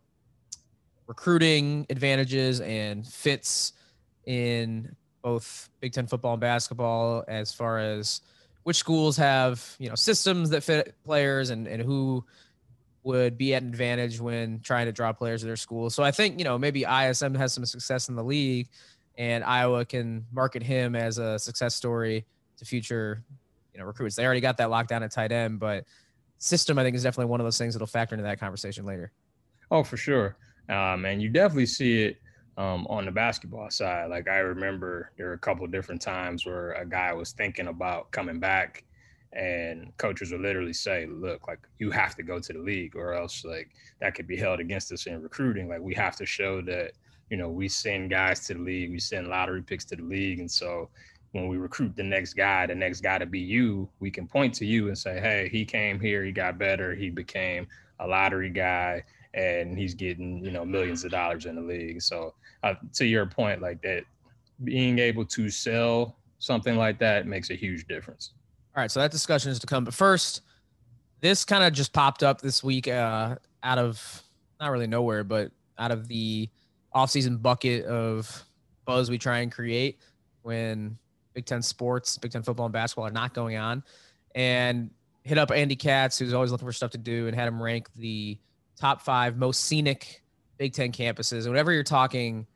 [1.05, 3.73] recruiting advantages and fits
[4.25, 8.21] in both Big Ten football and basketball as far as
[8.63, 12.23] which schools have you know systems that fit players and and who
[13.09, 15.89] would be at an advantage when trying to draw players to their school.
[15.89, 18.69] So I think you know maybe ISM has some success in the league
[19.17, 22.25] and Iowa can market him as a success story
[22.57, 23.21] to future,
[23.73, 24.15] you know, recruits.
[24.15, 25.83] They already got that lockdown at tight end, but
[26.37, 29.11] system I think is definitely one of those things that'll factor into that conversation later.
[29.71, 30.37] Oh, for sure.
[30.69, 32.21] Um, and you definitely see it
[32.57, 34.09] um, on the basketball side.
[34.09, 38.11] Like I remember there were a couple different times where a guy was thinking about
[38.11, 38.85] coming back
[39.33, 43.13] and coaches will literally say, look, like you have to go to the league or
[43.13, 43.69] else like
[44.01, 45.69] that could be held against us in recruiting.
[45.69, 46.93] Like we have to show that
[47.29, 50.39] you know, we send guys to the league, we send lottery picks to the league.
[50.39, 50.89] And so
[51.31, 54.53] when we recruit the next guy, the next guy to be you, we can point
[54.55, 57.67] to you and say, hey, he came here, he got better, he became
[57.99, 59.03] a lottery guy,
[59.35, 62.01] and he's getting, you know, millions of dollars in the league.
[62.01, 64.05] So uh, to your point, like that,
[64.63, 68.31] being able to sell something like that makes a huge difference.
[68.75, 68.91] All right.
[68.91, 69.83] So that discussion is to come.
[69.83, 70.41] But first,
[71.21, 74.23] this kind of just popped up this week uh, out of
[74.59, 76.49] not really nowhere, but out of the
[76.95, 78.43] offseason bucket of
[78.85, 79.99] buzz we try and create
[80.41, 80.97] when
[81.33, 83.83] Big Ten sports, Big Ten football and basketball are not going on.
[84.35, 84.91] And
[85.23, 87.89] hit up Andy Katz, who's always looking for stuff to do, and had him rank
[87.95, 88.37] the
[88.79, 90.23] top five most scenic
[90.57, 91.39] Big Ten campuses.
[91.39, 92.47] And whenever you're talking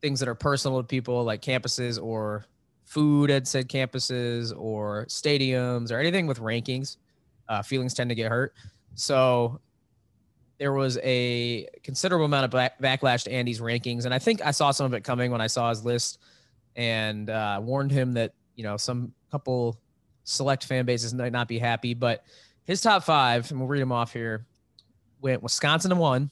[0.00, 2.44] things that are personal to people like campuses or
[2.88, 6.96] food at said campuses or stadiums or anything with rankings,
[7.46, 8.54] uh, feelings tend to get hurt.
[8.94, 9.60] So
[10.58, 14.52] there was a considerable amount of back- backlash to Andy's rankings, and I think I
[14.52, 16.18] saw some of it coming when I saw his list,
[16.76, 19.78] and uh, warned him that you know some couple
[20.24, 22.24] select fan bases might not be happy, but
[22.64, 24.46] his top five, and we'll read them off here,
[25.20, 26.30] went Wisconsin to one,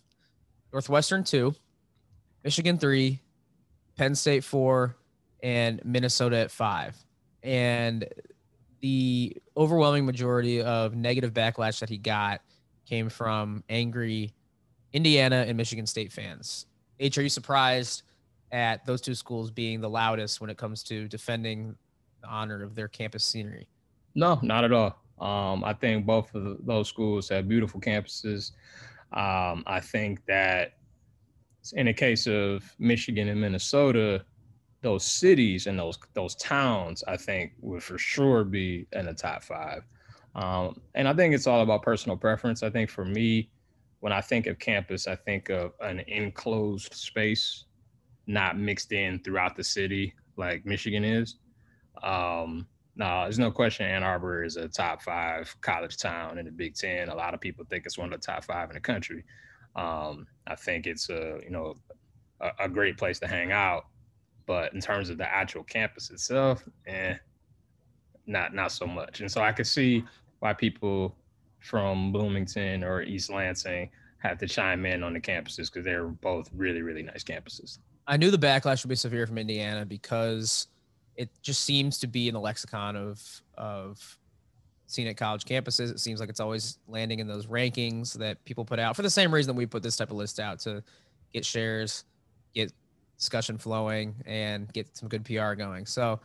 [0.72, 1.54] Northwestern two,
[2.44, 3.20] Michigan three,
[3.96, 4.96] Penn State four,
[5.42, 6.96] and Minnesota at five,
[7.42, 8.06] and
[8.80, 12.40] the overwhelming majority of negative backlash that he got
[12.86, 14.32] came from angry
[14.92, 16.66] Indiana and Michigan State fans.
[16.98, 18.02] H, are you surprised
[18.52, 21.76] at those two schools being the loudest when it comes to defending
[22.22, 23.68] the honor of their campus scenery.
[24.14, 24.98] No, not at all.
[25.18, 28.52] Um, I think both of those schools have beautiful campuses.
[29.12, 30.72] Um, I think that
[31.74, 34.24] in the case of Michigan and Minnesota,
[34.82, 39.42] those cities and those those towns, I think would for sure be in the top
[39.42, 39.82] five.
[40.34, 42.62] Um, and I think it's all about personal preference.
[42.62, 43.50] I think for me,
[44.00, 47.64] when I think of campus, I think of an enclosed space,
[48.26, 51.36] not mixed in throughout the city like Michigan is.
[52.02, 56.50] Um, no, there's no question Ann Arbor is a top five college town in the
[56.50, 57.08] Big Ten.
[57.08, 59.24] A lot of people think it's one of the top five in the country.
[59.74, 61.76] Um, I think it's a you know
[62.40, 63.84] a, a, great place to hang out,
[64.46, 67.14] but in terms of the actual campus itself, eh,
[68.26, 69.20] not not so much.
[69.20, 70.04] And so I could see
[70.40, 71.16] why people
[71.60, 76.50] from Bloomington or East Lansing have to chime in on the campuses because they're both
[76.54, 77.78] really really nice campuses.
[78.06, 80.68] I knew the backlash would be severe from Indiana because
[81.16, 83.22] it just seems to be in the lexicon of
[83.56, 84.18] of
[84.86, 85.90] scenic college campuses.
[85.90, 89.10] It seems like it's always landing in those rankings that people put out for the
[89.10, 90.82] same reason that we put this type of list out to
[91.32, 92.04] get shares,
[92.54, 92.72] get
[93.16, 95.86] discussion flowing, and get some good PR going.
[95.86, 96.20] So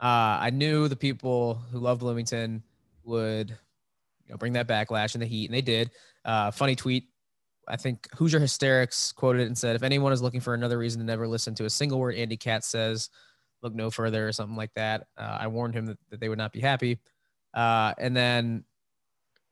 [0.00, 2.62] uh, I knew the people who love Bloomington
[3.04, 5.90] would you know bring that backlash in the heat, and they did.
[6.24, 7.08] Uh, funny tweet.
[7.68, 11.00] I think Hoosier Hysterics quoted it and said, "If anyone is looking for another reason
[11.00, 13.10] to never listen to a single word Andy Katz says,
[13.62, 16.38] look no further or something like that." Uh, I warned him that, that they would
[16.38, 16.98] not be happy.
[17.54, 18.64] Uh, and then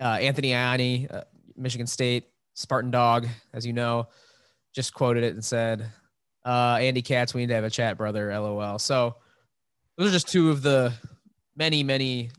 [0.00, 1.24] uh, Anthony Ianni, uh,
[1.56, 4.08] Michigan State, Spartan Dog, as you know,
[4.74, 5.90] just quoted it and said,
[6.44, 8.32] uh, Andy Katz, we need to have a chat, brother.
[8.38, 8.78] LOL.
[8.78, 9.16] So
[9.96, 10.92] those are just two of the
[11.56, 12.30] many, many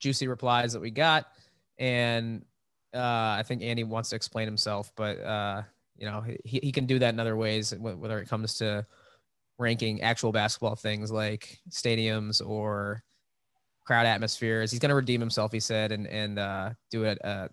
[0.00, 1.26] juicy replies that we got.
[1.78, 2.44] And
[2.94, 5.62] uh, I think Andy wants to explain himself, but uh,
[5.96, 8.86] you know he, he can do that in other ways, whether it comes to
[9.58, 13.02] ranking actual basketball things like stadiums or
[13.84, 14.70] crowd atmospheres.
[14.70, 17.48] He's going to redeem himself, he said, and and uh, do a, a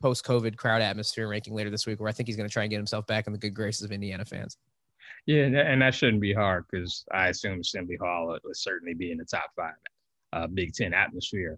[0.00, 2.64] post COVID crowd atmosphere ranking later this week, where I think he's going to try
[2.64, 4.56] and get himself back in the good graces of Indiana fans.
[5.30, 9.18] Yeah, and that shouldn't be hard because I assume Assembly Hall would certainly be in
[9.18, 9.74] the top five
[10.32, 11.56] uh, Big Ten atmosphere.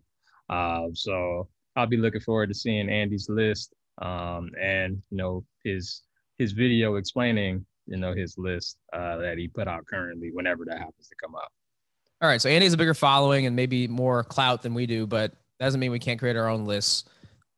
[0.51, 6.03] Uh, so I'll be looking forward to seeing Andy's list um, and you know his
[6.37, 10.77] his video explaining you know his list uh, that he put out currently whenever that
[10.77, 11.51] happens to come up.
[12.21, 12.43] All right.
[12.43, 15.81] So Andy's a bigger following and maybe more clout than we do, but that doesn't
[15.81, 17.05] mean we can't create our own lists.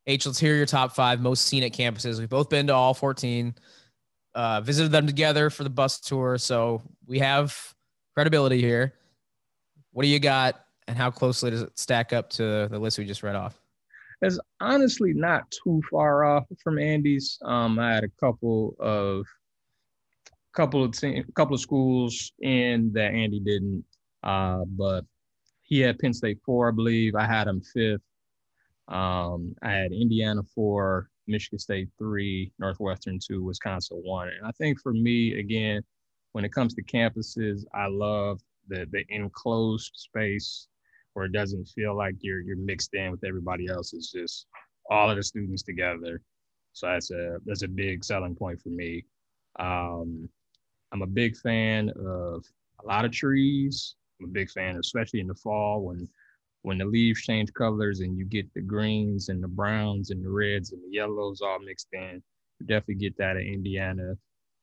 [0.07, 2.21] H, let's hear your top five most scenic campuses.
[2.21, 3.53] We've both been to all 14,
[4.35, 6.39] uh, visited them together for the bus tour.
[6.39, 7.57] So we have
[8.15, 8.95] credibility here.
[9.93, 13.05] What do you got, and how closely does it stack up to the list we
[13.05, 13.61] just read off?
[14.23, 17.39] It's honestly not too far off from Andy's.
[17.45, 19.27] Um, I had a couple of
[20.55, 23.85] couple of team, couple of schools in that Andy didn't.
[24.23, 25.05] Uh, but
[25.63, 27.15] he had Penn State four, I believe.
[27.15, 28.01] I had him fifth.
[28.89, 34.29] Um, I had Indiana four, Michigan State three, Northwestern two, Wisconsin one.
[34.29, 35.83] And I think for me, again,
[36.33, 40.69] when it comes to campuses, I love the the enclosed space
[41.15, 43.93] where it doesn't feel like you're you're mixed in with everybody else.
[43.93, 44.47] It's just
[44.91, 46.21] all of the students together.
[46.73, 49.05] So that's a that's a big selling point for me.
[49.59, 50.29] Um,
[50.93, 52.45] I'm a big fan of
[52.83, 53.95] a lot of trees.
[54.21, 56.09] I'm a big fan, especially in the fall when
[56.65, 60.31] when the leaves change colors and you get the greens and the browns and the
[60.31, 62.23] reds and the yellows all mixed in.
[62.59, 64.15] You definitely get that in Indiana.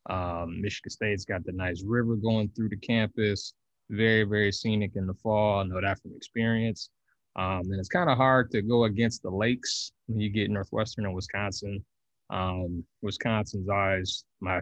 [0.10, 3.54] Um, Michigan State's got the nice river going through the campus.
[3.92, 5.60] Very, very scenic in the fall.
[5.60, 6.90] I know that from experience.
[7.36, 11.06] Um, and it's kind of hard to go against the lakes when you get Northwestern
[11.06, 11.86] and Wisconsin.
[12.32, 14.62] Um, Wisconsin's always my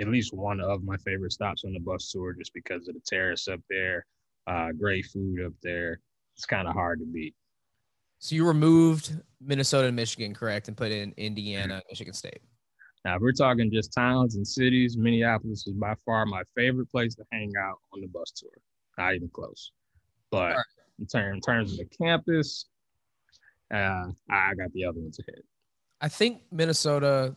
[0.00, 3.02] at least one of my favorite stops on the bus tour just because of the
[3.06, 4.06] terrace up there,
[4.46, 6.00] uh, great food up there.
[6.36, 7.34] It's kind of hard to beat.
[8.18, 12.40] So you removed Minnesota and Michigan, correct, and put in Indiana, Michigan State.
[13.04, 17.14] Now, if we're talking just towns and cities, Minneapolis is by far my favorite place
[17.16, 18.50] to hang out on the bus tour.
[18.96, 19.72] Not even close.
[20.30, 20.64] But right.
[20.98, 22.66] in, term, in terms of the campus,
[23.72, 25.42] uh, I got the other ones ahead.
[26.00, 27.36] I think Minnesota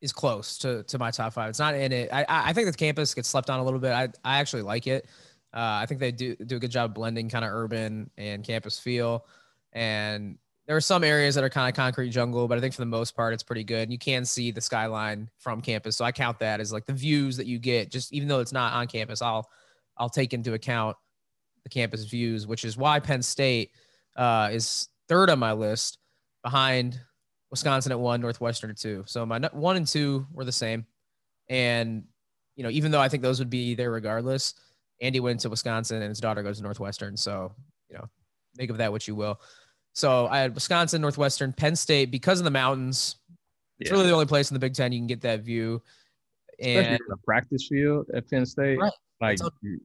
[0.00, 1.50] is close to to my top five.
[1.50, 2.10] It's not in it.
[2.12, 3.92] I I think the campus gets slept on a little bit.
[3.92, 5.06] I I actually like it.
[5.52, 8.78] Uh, I think they do do a good job blending kind of urban and campus
[8.78, 9.26] feel.
[9.72, 12.82] And there are some areas that are kind of concrete jungle, but I think for
[12.82, 13.82] the most part it's pretty good.
[13.82, 16.92] And you can see the skyline from campus, so I count that as like the
[16.92, 17.90] views that you get.
[17.90, 19.48] Just even though it's not on campus, I'll
[19.96, 20.96] I'll take into account
[21.64, 23.72] the campus views, which is why Penn State
[24.16, 25.98] uh, is third on my list
[26.42, 27.00] behind
[27.50, 29.02] Wisconsin at one, Northwestern at two.
[29.06, 30.86] So my one and two were the same.
[31.48, 32.04] And,
[32.54, 34.54] you know, even though I think those would be there regardless,
[35.00, 37.16] Andy went to Wisconsin and his daughter goes to Northwestern.
[37.16, 37.52] So,
[37.88, 38.08] you know,
[38.56, 39.40] make of that what you will.
[39.92, 43.16] So I had Wisconsin, Northwestern, Penn State because of the mountains.
[43.78, 43.96] It's Yeah.
[43.96, 45.82] really the only place in the Big Ten you can get that view.
[46.60, 48.78] Especially And the practice field at Penn State.
[48.78, 48.92] Right.
[49.22, 49.80] Like you-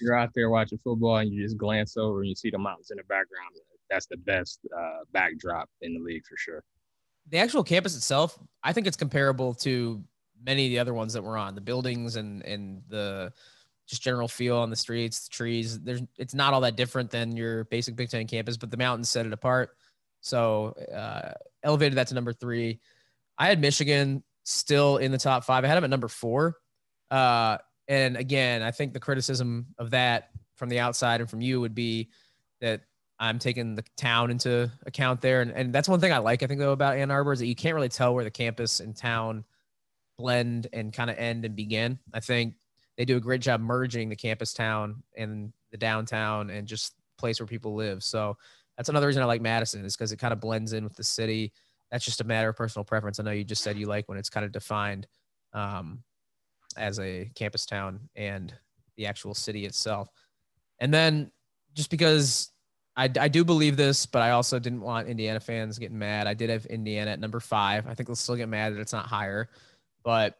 [0.00, 2.90] you're out there watching football and you just glance over and you see the mountains
[2.90, 3.54] in the background.
[3.90, 6.64] That's the best uh, backdrop in the league for sure.
[7.30, 10.02] the actual campus itself, I think it's comparable to
[10.42, 11.54] many of the other ones that we're on.
[11.54, 13.34] The buildings and and the
[13.88, 15.80] just general feel on the streets, the trees.
[15.80, 19.08] There's it's not all that different than your basic Big Ten campus, but the mountains
[19.08, 19.70] set it apart.
[20.20, 22.80] So uh, elevated that to number three.
[23.38, 25.64] I had Michigan still in the top five.
[25.64, 26.56] I had them at number four.
[27.10, 31.60] Uh, and again, I think the criticism of that from the outside and from you
[31.60, 32.10] would be
[32.60, 32.82] that
[33.18, 35.40] I'm taking the town into account there.
[35.40, 37.46] And, and that's one thing I like, I think, though, about Ann Arbor is that
[37.46, 39.44] you can't really tell where the campus and town
[40.18, 41.98] blend and kind of end and begin.
[42.12, 42.54] I think
[42.98, 47.40] they do a great job merging the campus town and the downtown and just place
[47.40, 48.02] where people live.
[48.02, 48.36] So
[48.76, 51.04] that's another reason I like Madison is because it kind of blends in with the
[51.04, 51.52] city.
[51.92, 53.20] That's just a matter of personal preference.
[53.20, 55.06] I know you just said you like when it's kind of defined
[55.52, 56.02] um,
[56.76, 58.52] as a campus town and
[58.96, 60.10] the actual city itself.
[60.80, 61.30] And then
[61.74, 62.50] just because
[62.96, 66.26] I, I do believe this, but I also didn't want Indiana fans getting mad.
[66.26, 67.86] I did have Indiana at number five.
[67.86, 69.48] I think they'll still get mad that it's not higher,
[70.02, 70.36] but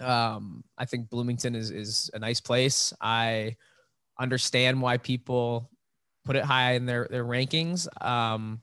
[0.00, 2.92] um, I think Bloomington is is a nice place.
[3.00, 3.56] I
[4.18, 5.70] understand why people
[6.24, 7.86] put it high in their their rankings.
[8.04, 8.62] Um,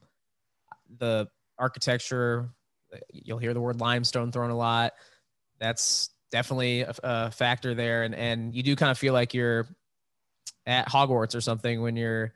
[0.98, 2.50] the architecture,
[3.12, 4.94] you'll hear the word limestone thrown a lot.
[5.60, 9.68] That's definitely a, a factor there, and and you do kind of feel like you're
[10.66, 12.34] at Hogwarts or something when you're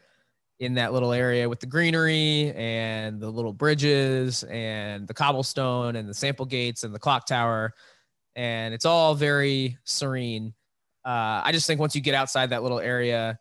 [0.60, 6.08] in that little area with the greenery and the little bridges and the cobblestone and
[6.08, 7.74] the sample gates and the clock tower
[8.36, 10.54] and it's all very serene
[11.06, 13.38] uh, i just think once you get outside that little area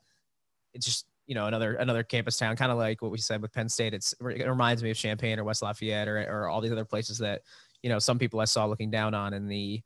[0.74, 3.52] it's just you know another another campus town kind of like what we said with
[3.52, 6.72] penn state it's it reminds me of champaign or west lafayette or, or all these
[6.72, 7.42] other places that
[7.82, 9.80] you know some people i saw looking down on in the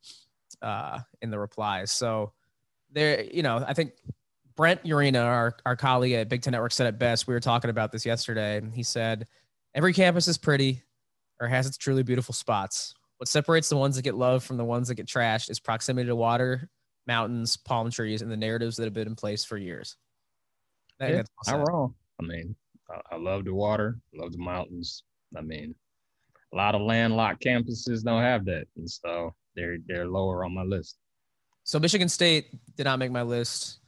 [0.62, 2.32] uh in the replies so
[2.92, 3.92] there you know i think
[4.56, 7.26] Brent Yarina, our, our colleague at Big Ten Network, said it best.
[7.26, 9.26] We were talking about this yesterday, and he said,
[9.74, 10.82] Every campus is pretty
[11.38, 12.94] or has its truly beautiful spots.
[13.18, 16.08] What separates the ones that get love from the ones that get trashed is proximity
[16.08, 16.68] to water,
[17.06, 19.96] mountains, palm trees, and the narratives that have been in place for years.
[20.98, 21.94] Think Yeah, not wrong.
[22.20, 22.54] I mean,
[22.90, 25.02] I, I love the water, love the mountains.
[25.36, 25.74] I mean,
[26.52, 30.62] a lot of landlocked campuses don't have that, and so they're they're lower on my
[30.62, 30.96] list.
[31.64, 33.80] So Michigan State did not make my list.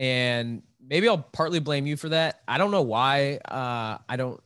[0.00, 2.40] And maybe I'll partly blame you for that.
[2.48, 4.40] I don't know why uh, I don't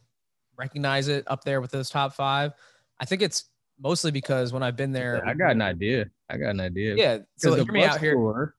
[0.59, 2.53] recognize it up there with those top five.
[2.99, 3.45] I think it's
[3.81, 6.07] mostly because when I've been there, I got an idea.
[6.31, 6.95] I got an idea.
[6.97, 7.19] Yeah.
[7.37, 8.15] So hear me out here.
[8.15, 8.55] tour,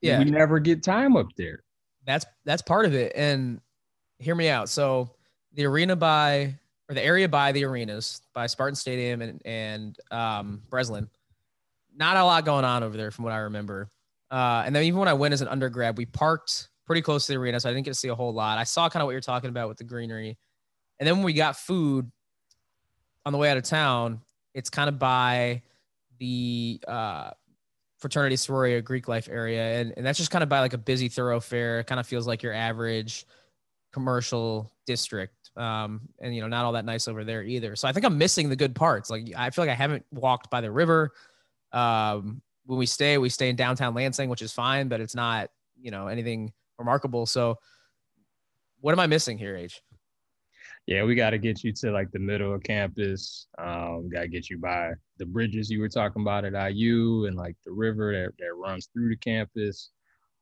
[0.00, 0.18] Yeah.
[0.18, 1.62] we never get time up there.
[2.06, 3.60] that's that's part of it and
[4.18, 5.10] hear me out so
[5.54, 6.54] the arena by
[6.88, 11.08] or the area by the arenas by spartan stadium and and um breslin
[11.94, 13.90] not a lot going on over there from what i remember
[14.30, 17.32] uh and then even when i went as an undergrad we parked pretty close to
[17.32, 19.06] the arena so i didn't get to see a whole lot i saw kind of
[19.06, 20.36] what you're talking about with the greenery
[20.98, 22.10] and then when we got food
[23.26, 24.20] on the way out of town
[24.54, 25.62] it's kind of by
[26.18, 27.30] the uh
[27.98, 29.80] fraternity sorority or greek life area.
[29.80, 31.80] And, and that's just kind of by like a busy thoroughfare.
[31.80, 33.26] It kind of feels like your average
[33.92, 35.50] commercial district.
[35.56, 37.76] Um and you know not all that nice over there either.
[37.76, 39.10] So i think i'm missing the good parts.
[39.10, 41.12] Like i feel like i haven't walked by the river.
[41.72, 45.50] Um when we stay we stay in downtown lansing which is fine but it's not
[45.80, 47.26] you know anything remarkable.
[47.26, 47.58] So
[48.80, 49.82] what am i missing here h
[50.90, 53.46] Yeah, we got to get you to like the middle of campus.
[53.58, 57.36] Um, got to get you by the bridges you were talking about at IU and
[57.36, 59.90] like the river that, that runs through the campus.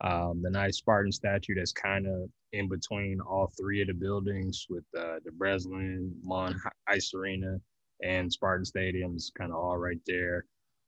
[0.00, 4.64] Um, the nice Spartan statue that's kind of in between all three of the buildings
[4.70, 7.58] with uh, the Breslin, Munn Ice Arena,
[8.02, 10.46] and Spartan Stadium's kind of all right there.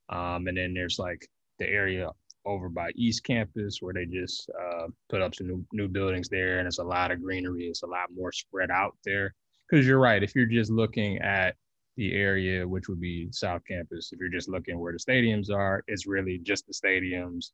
[0.08, 2.08] Um, and then there's like the area
[2.46, 6.60] over by East Campus where they just uh, put up some new, new buildings there,
[6.60, 7.66] and it's a lot of greenery.
[7.66, 9.34] It's a lot more spread out there.
[9.70, 11.54] Because you're right, if you're just looking at
[11.96, 15.84] the area, which would be South Campus, if you're just looking where the stadiums are,
[15.86, 17.50] it's really just the stadiums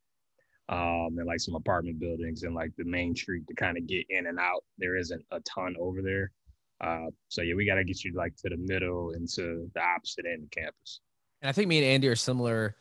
[0.68, 4.06] um, and like some apartment buildings and like the main street to kind of get
[4.08, 4.64] in and out.
[4.78, 6.30] There isn't a ton over there.
[6.80, 9.80] Uh, so yeah, we got to get you like to the middle and to the
[9.80, 11.00] opposite end of campus.
[11.42, 12.76] And I think me and Andy are similar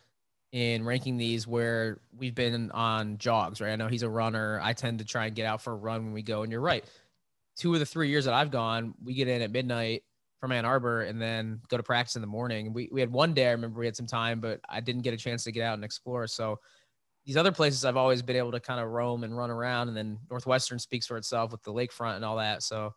[0.52, 3.72] in ranking these where we've been on jogs, right?
[3.72, 4.60] I know he's a runner.
[4.62, 6.44] I tend to try and get out for a run when we go.
[6.44, 6.86] And you're right.
[7.56, 10.04] Two of the three years that I've gone, we get in at midnight
[10.40, 12.74] from Ann Arbor and then go to practice in the morning.
[12.74, 15.14] We, we had one day, I remember we had some time, but I didn't get
[15.14, 16.28] a chance to get out and explore.
[16.28, 16.60] So
[17.26, 19.98] these other places I've always been able to kind of roam and run around, and
[19.98, 22.64] then Northwestern speaks for itself with the lakefront and all that.
[22.64, 22.94] So,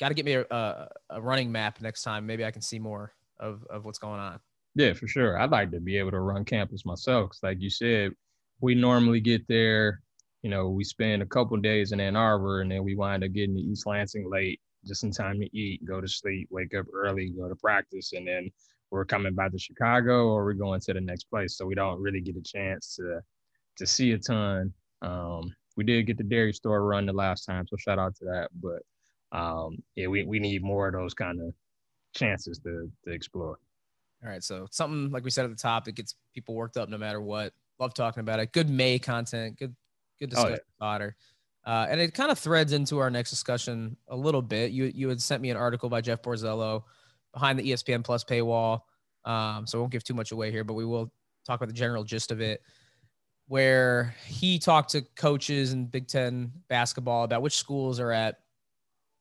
[0.00, 2.26] got to get me a, a, a, running map next time.
[2.26, 4.40] Maybe I can see more of of what's going on.
[4.74, 5.38] Yeah, for sure.
[5.38, 7.30] I'd like to be able to run campus myself.
[7.30, 8.12] Cause like you said,
[8.60, 10.00] we normally get there.
[10.42, 13.32] You know, we spend a couple days in Ann Arbor, and then we wind up
[13.32, 16.86] getting to East Lansing late, just in time to eat, go to sleep, wake up
[16.92, 18.50] early, go to practice, and then
[18.90, 21.56] we're coming back to Chicago or we're going to the next place.
[21.56, 23.20] So we don't really get a chance to
[23.78, 24.72] to see a ton.
[25.00, 28.24] Um, we did get the dairy store run the last time, so shout out to
[28.26, 28.48] that.
[28.60, 28.82] But
[29.36, 31.54] um, yeah, we, we need more of those kind of
[32.14, 33.58] chances to to explore.
[34.22, 36.88] All right, so something like we said at the top that gets people worked up
[36.88, 37.52] no matter what.
[37.78, 38.52] Love talking about it.
[38.52, 39.58] Good May content.
[39.58, 39.74] Good
[40.22, 41.10] good discussion oh, yeah.
[41.64, 44.72] Uh, and it kind of threads into our next discussion a little bit.
[44.72, 46.82] You you had sent me an article by Jeff Borzello
[47.32, 48.80] behind the ESPN Plus paywall.
[49.24, 51.12] Um, so I won't give too much away here, but we will
[51.46, 52.62] talk about the general gist of it.
[53.46, 58.40] Where he talked to coaches in Big Ten basketball about which schools are at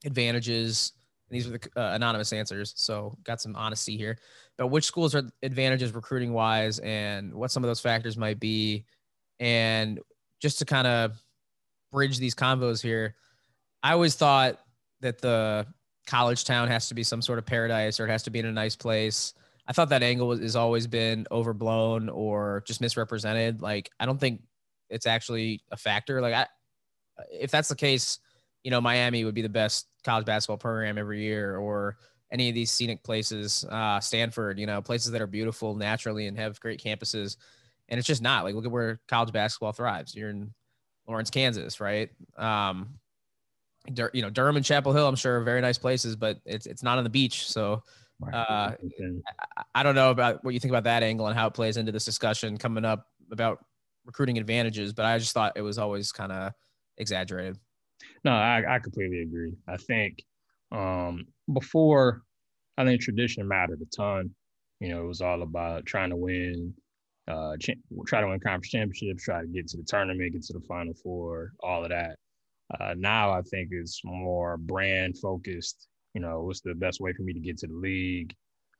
[0.05, 0.93] advantages.
[1.29, 4.17] And these were the uh, anonymous answers, so got some honesty here.
[4.57, 8.85] But which schools are advantages recruiting wise, and what some of those factors might be,
[9.39, 9.99] and
[10.41, 11.21] just to kind of
[11.91, 13.15] bridge these convos here,
[13.83, 14.59] I always thought
[15.01, 15.65] that the
[16.07, 18.45] college town has to be some sort of paradise or it has to be in
[18.45, 19.33] a nice place.
[19.67, 23.61] I thought that angle has always been overblown or just misrepresented.
[23.61, 24.41] Like, I don't think
[24.89, 26.21] it's actually a factor.
[26.21, 26.47] Like, I,
[27.31, 28.19] if that's the case,
[28.63, 31.97] you know, Miami would be the best college basketball program every year, or
[32.31, 36.37] any of these scenic places, uh, Stanford, you know, places that are beautiful naturally and
[36.37, 37.37] have great campuses.
[37.91, 40.15] And it's just not like, look at where college basketball thrives.
[40.15, 40.51] You're in
[41.07, 42.09] Lawrence, Kansas, right?
[42.37, 42.95] Um,
[43.93, 46.67] Dur- you know, Durham and Chapel Hill, I'm sure are very nice places, but it's
[46.67, 47.47] it's not on the beach.
[47.47, 47.83] So
[48.31, 48.71] uh,
[49.75, 51.91] I don't know about what you think about that angle and how it plays into
[51.91, 53.65] this discussion coming up about
[54.05, 56.53] recruiting advantages, but I just thought it was always kind of
[56.97, 57.57] exaggerated.
[58.23, 59.53] No, I, I completely agree.
[59.67, 60.23] I think
[60.71, 62.21] um, before,
[62.77, 64.29] I think tradition mattered a ton.
[64.79, 66.73] You know, it was all about trying to win,
[67.27, 67.55] uh,
[68.07, 70.93] try to win conference championships, try to get to the tournament, get to the final
[70.93, 72.17] four, all of that.
[72.79, 75.87] Uh, now I think it's more brand focused.
[76.13, 78.33] You know, what's the best way for me to get to the league?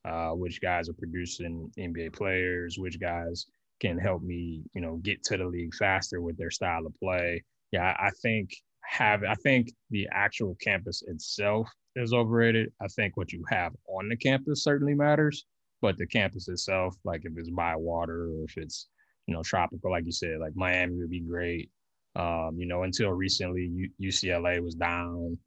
[0.04, 2.78] Uh, which guys are producing NBA players?
[2.80, 3.46] Which guys
[3.80, 7.44] can help me, you know, get to the league faster with their style of play?
[7.72, 8.52] Yeah, I think
[8.84, 12.72] have I think the actual campus itself is overrated.
[12.82, 15.46] I think what you have on the campus certainly matters,
[15.82, 18.88] but the campus itself, like if it's by water or if it's
[19.28, 21.70] you know tropical, like you said, like Miami would be great.
[22.16, 25.38] Um, you know, until recently, U- UCLA was down.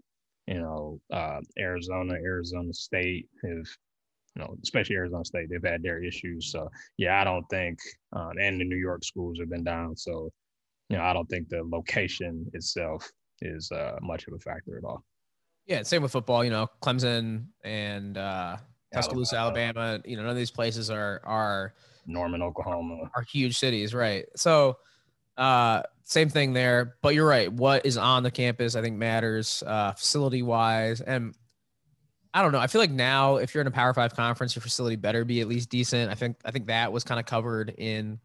[0.47, 3.67] You know, uh, Arizona, Arizona State have,
[4.37, 6.53] you know, especially Arizona State, they've had their issues.
[6.53, 6.69] So
[6.99, 7.79] yeah, I don't think,
[8.15, 9.97] uh, and the New York schools have been down.
[9.97, 10.31] So,
[10.91, 13.11] you know, I don't think the location itself
[13.41, 15.03] is uh, much of a factor at all.
[15.67, 16.45] Yeah, same with football.
[16.45, 18.59] You know, Clemson and uh,
[18.95, 19.81] Tuscaloosa, Alabama.
[19.81, 20.03] Alabama.
[20.07, 21.75] You know, none of these places are are
[22.07, 24.27] Norman, Oklahoma, are huge cities, right?
[24.37, 24.79] So
[25.37, 27.53] uh, same thing there, but you're right.
[27.53, 31.01] What is on the campus, I think, matters uh, facility wise.
[31.01, 31.35] And
[32.33, 32.59] I don't know.
[32.59, 35.41] I feel like now, if you're in a Power Five conference, your facility better be
[35.41, 36.11] at least decent.
[36.11, 38.19] I think I think that was kind of covered in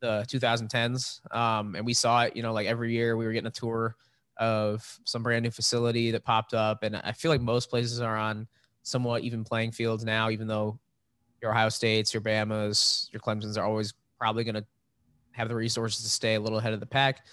[0.00, 2.36] the 2010s, um, and we saw it.
[2.36, 3.96] You know, like every year we were getting a tour
[4.38, 8.16] of some brand new facility that popped up, and I feel like most places are
[8.16, 8.48] on
[8.84, 10.30] somewhat even playing fields now.
[10.30, 10.78] Even though
[11.42, 14.64] your Ohio States, your Bama's, your Clemson's are always probably going to
[15.32, 17.26] have the resources to stay a little ahead of the pack.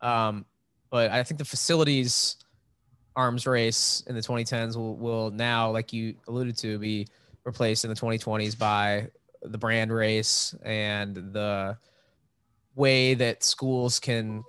[0.00, 0.46] Um,
[0.90, 2.36] but I think the facilities
[3.16, 7.08] arms race in the 2010s will, will now, like you alluded to, be
[7.44, 9.08] replaced in the 2020s by
[9.42, 11.76] the brand race and the
[12.74, 14.44] way that schools can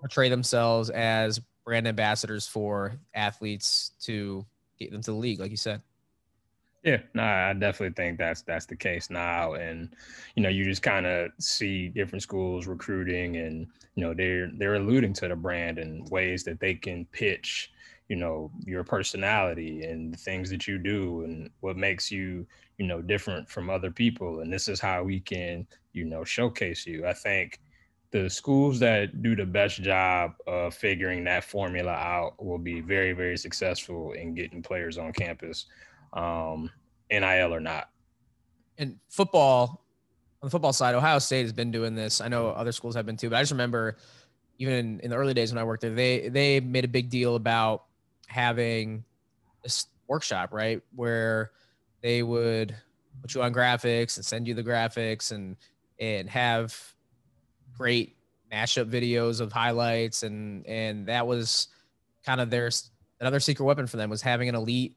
[0.00, 4.44] portray themselves as brand ambassadors for athletes to
[4.78, 5.80] get them to the league, like you said.
[6.84, 9.94] Yeah, no, I definitely think that's that's the case now, and
[10.36, 13.66] you know, you just kind of see different schools recruiting, and
[13.96, 17.72] you know, they're they're alluding to the brand in ways that they can pitch,
[18.08, 22.46] you know, your personality and the things that you do, and what makes you,
[22.78, 26.86] you know, different from other people, and this is how we can, you know, showcase
[26.86, 27.04] you.
[27.06, 27.58] I think
[28.12, 33.12] the schools that do the best job of figuring that formula out will be very,
[33.12, 35.66] very successful in getting players on campus
[36.12, 36.70] um,
[37.10, 37.88] NIL or not.
[38.78, 39.84] And football,
[40.42, 42.20] on the football side, Ohio State has been doing this.
[42.20, 43.96] I know other schools have been too, but I just remember
[44.58, 47.36] even in, the early days when I worked there, they they made a big deal
[47.36, 47.84] about
[48.26, 49.04] having
[49.62, 51.52] this workshop, right, where
[52.02, 52.74] they would
[53.22, 55.56] put you on graphics and send you the graphics and
[55.98, 56.76] and have
[57.76, 58.16] great
[58.52, 61.68] mashup videos of highlights, and and that was
[62.26, 62.70] kind of their
[63.20, 64.96] another secret weapon for them was having an elite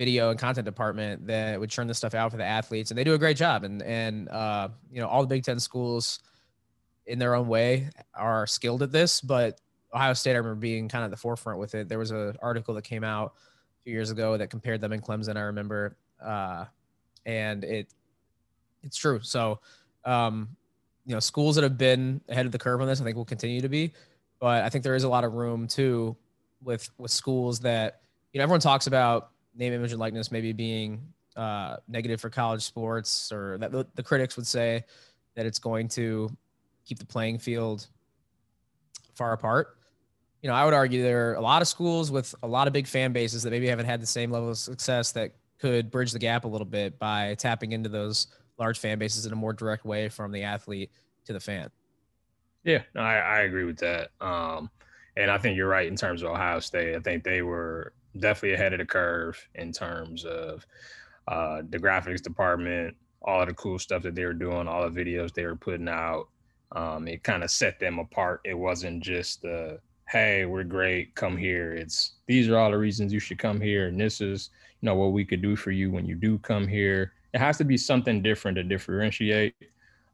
[0.00, 3.04] video and content department that would churn this stuff out for the athletes, and they
[3.04, 3.64] do a great job.
[3.64, 6.20] And and uh, you know all the Big Ten schools
[7.06, 9.60] in their own way are skilled at this, but
[9.94, 11.90] Ohio State, I remember being kind of the forefront with it.
[11.90, 15.02] There was an article that came out a few years ago that compared them and
[15.02, 15.36] Clemson.
[15.36, 16.64] I remember, uh,
[17.26, 17.92] and it
[18.82, 19.20] it's true.
[19.22, 19.60] So,
[20.06, 20.56] um,
[21.04, 23.26] you know, schools that have been ahead of the curve on this, I think will
[23.26, 23.92] continue to be.
[24.38, 26.16] But I think there is a lot of room too
[26.62, 28.00] with with schools that
[28.32, 31.00] you know everyone talks about name, image, and likeness maybe being
[31.36, 34.84] uh, negative for college sports, or that the, the critics would say
[35.36, 36.28] that it's going to
[36.84, 37.86] keep the playing field
[39.14, 39.76] far apart
[40.42, 42.72] you know, I would argue there are a lot of schools with a lot of
[42.72, 46.12] big fan bases that maybe haven't had the same level of success that could bridge
[46.12, 49.52] the gap a little bit by tapping into those large fan bases in a more
[49.52, 50.90] direct way from the athlete
[51.26, 51.68] to the fan.
[52.64, 54.10] Yeah, I, I agree with that.
[54.20, 54.70] Um,
[55.16, 56.94] and I think you're right in terms of Ohio State.
[56.94, 60.66] I think they were definitely ahead of the curve in terms of
[61.28, 65.04] uh, the graphics department, all of the cool stuff that they were doing, all the
[65.04, 66.28] videos they were putting out.
[66.72, 68.40] Um, it kind of set them apart.
[68.44, 69.44] It wasn't just
[70.10, 71.72] hey, we're great, come here.
[71.72, 74.50] It's these are all the reasons you should come here, and this is
[74.80, 77.12] you know what we could do for you when you do come here.
[77.32, 79.54] It has to be something different to differentiate.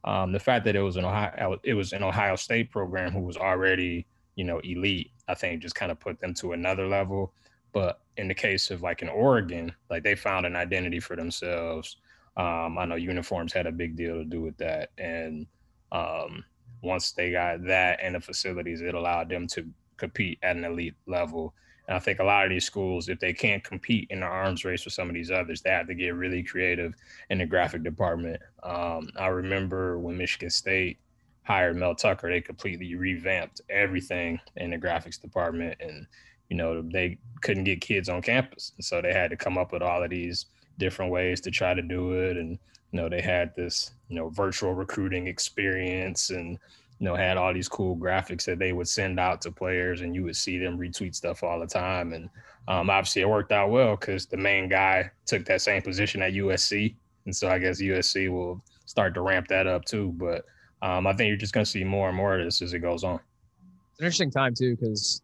[0.04, 3.20] Um, the fact that it was an Ohio, it was an Ohio State program who
[3.20, 7.32] was already you know elite, I think just kind of put them to another level.
[7.76, 11.98] But in the case of like in Oregon, like they found an identity for themselves.
[12.38, 15.46] Um, I know uniforms had a big deal to do with that, and
[15.92, 16.42] um,
[16.82, 19.66] once they got that and the facilities, it allowed them to
[19.98, 21.52] compete at an elite level.
[21.86, 24.64] And I think a lot of these schools, if they can't compete in the arms
[24.64, 26.94] race with some of these others, they have to get really creative
[27.28, 28.40] in the graphic department.
[28.62, 30.96] Um, I remember when Michigan State
[31.42, 35.76] hired Mel Tucker, they completely revamped everything in the graphics department.
[35.78, 36.06] And,
[36.48, 38.72] you know, they couldn't get kids on campus.
[38.76, 40.46] And so they had to come up with all of these
[40.78, 42.36] different ways to try to do it.
[42.36, 42.58] And,
[42.92, 46.58] you know, they had this, you know, virtual recruiting experience and,
[46.98, 50.14] you know, had all these cool graphics that they would send out to players, and
[50.14, 52.14] you would see them retweet stuff all the time.
[52.14, 52.30] And
[52.68, 56.32] um, obviously, it worked out well because the main guy took that same position at
[56.32, 56.94] USC,
[57.26, 60.14] and so I guess USC will start to ramp that up too.
[60.16, 60.46] But
[60.80, 62.78] um, I think you're just going to see more and more of this as it
[62.78, 63.16] goes on.
[63.16, 65.20] It's an interesting time too because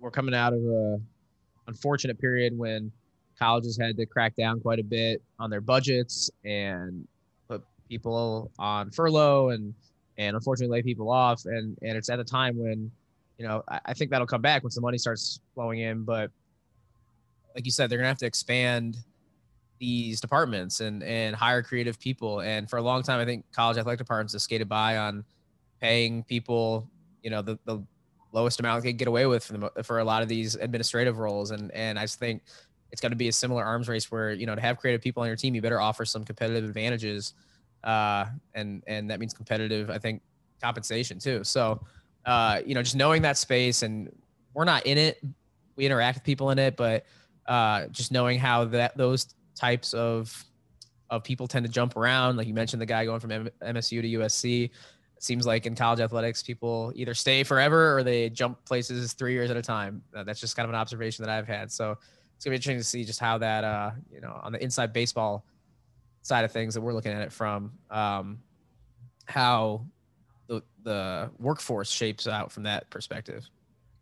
[0.00, 0.98] we're coming out of a
[1.68, 2.90] unfortunate period when
[3.38, 7.06] colleges had to crack down quite a bit on their budgets and
[7.48, 9.74] put people on furlough and
[10.18, 11.44] and unfortunately lay people off.
[11.44, 12.90] And and it's at a time when,
[13.38, 16.04] you know, I, I think that'll come back once the money starts flowing in.
[16.04, 16.30] But
[17.54, 18.96] like you said, they're gonna have to expand
[19.78, 22.40] these departments and and hire creative people.
[22.40, 25.24] And for a long time, I think college athletic departments have skated by on
[25.80, 26.90] paying people,
[27.22, 27.82] you know, the, the
[28.32, 31.18] lowest amount they can get away with for, the, for a lot of these administrative
[31.18, 31.50] roles.
[31.50, 32.42] And and I just think
[32.92, 35.22] it's going to be a similar arms race where you know to have creative people
[35.22, 37.34] on your team, you better offer some competitive advantages
[37.84, 39.90] uh, and and that means competitive.
[39.90, 40.22] I think
[40.62, 41.44] compensation too.
[41.44, 41.80] So,
[42.26, 44.10] uh, you know, just knowing that space, and
[44.54, 45.22] we're not in it.
[45.76, 47.06] We interact with people in it, but
[47.46, 50.44] uh, just knowing how that those types of
[51.08, 52.36] of people tend to jump around.
[52.36, 54.70] Like you mentioned, the guy going from MSU to USC.
[55.22, 59.50] Seems like in college athletics, people either stay forever or they jump places three years
[59.50, 60.02] at a time.
[60.16, 61.70] Uh, that's just kind of an observation that I've had.
[61.70, 61.92] So
[62.34, 64.94] it's gonna be interesting to see just how that, uh, you know, on the inside
[64.94, 65.44] baseball
[66.22, 68.40] side of things that we're looking at it from, um,
[69.26, 69.84] how
[70.46, 73.46] the the workforce shapes out from that perspective.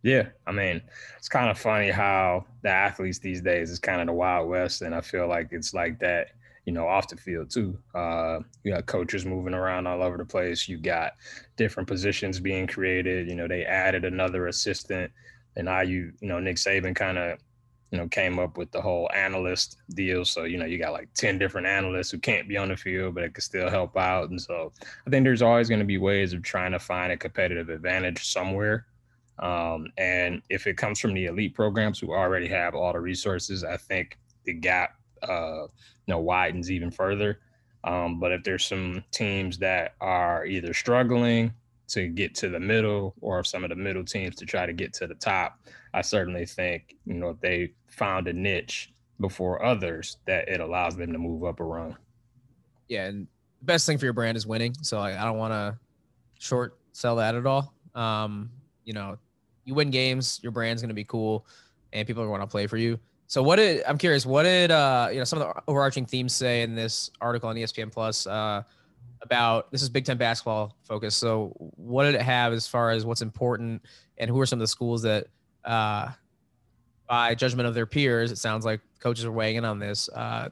[0.02, 0.80] Yeah, I mean,
[1.16, 4.82] it's kind of funny how the athletes these days is kind of the wild west,
[4.82, 6.28] and I feel like it's like that,
[6.68, 7.78] you know, off the field too.
[7.94, 10.68] Uh, you got coaches moving around all over the place.
[10.68, 11.12] You got
[11.56, 13.26] different positions being created.
[13.26, 15.10] You know, they added another assistant,
[15.56, 17.38] and now you, you know, Nick Saban kind of
[17.90, 20.22] you know, came up with the whole analyst deal.
[20.22, 23.14] So, you know, you got like 10 different analysts who can't be on the field,
[23.14, 24.28] but it can still help out.
[24.28, 24.74] And so
[25.06, 28.30] I think there's always going to be ways of trying to find a competitive advantage
[28.30, 28.84] somewhere.
[29.38, 33.64] Um, and if it comes from the elite programs who already have all the resources,
[33.64, 37.40] I think the gap, uh, you know, widens even further.
[37.84, 41.52] Um, but if there's some teams that are either struggling
[41.88, 44.92] to get to the middle or some of the middle teams to try to get
[44.94, 45.60] to the top,
[45.94, 50.96] I certainly think, you know, if they found a niche before others, that it allows
[50.96, 51.96] them to move up a rung.
[52.88, 53.06] Yeah.
[53.06, 53.26] And
[53.60, 54.74] the best thing for your brand is winning.
[54.82, 55.78] So I, I don't want to
[56.38, 57.74] short sell that at all.
[57.94, 58.50] Um,
[58.84, 59.18] you know,
[59.64, 61.46] you win games, your brand's going to be cool
[61.92, 62.98] and people are going to play for you.
[63.28, 66.34] So what did, I'm curious, what did, uh, you know, some of the overarching themes
[66.34, 68.62] say in this article on ESPN plus, uh,
[69.20, 71.14] about this is Big Ten basketball focus.
[71.14, 73.82] So, what did it have as far as what's important,
[74.16, 75.26] and who are some of the schools that,
[75.64, 76.08] uh,
[77.06, 80.48] by judgment of their peers, it sounds like coaches are weighing in on this, uh,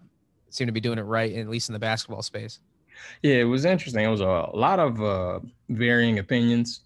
[0.50, 2.60] seem to be doing it right, at least in the basketball space.
[3.22, 4.04] Yeah, it was interesting.
[4.04, 6.80] It was a lot of uh, varying opinions.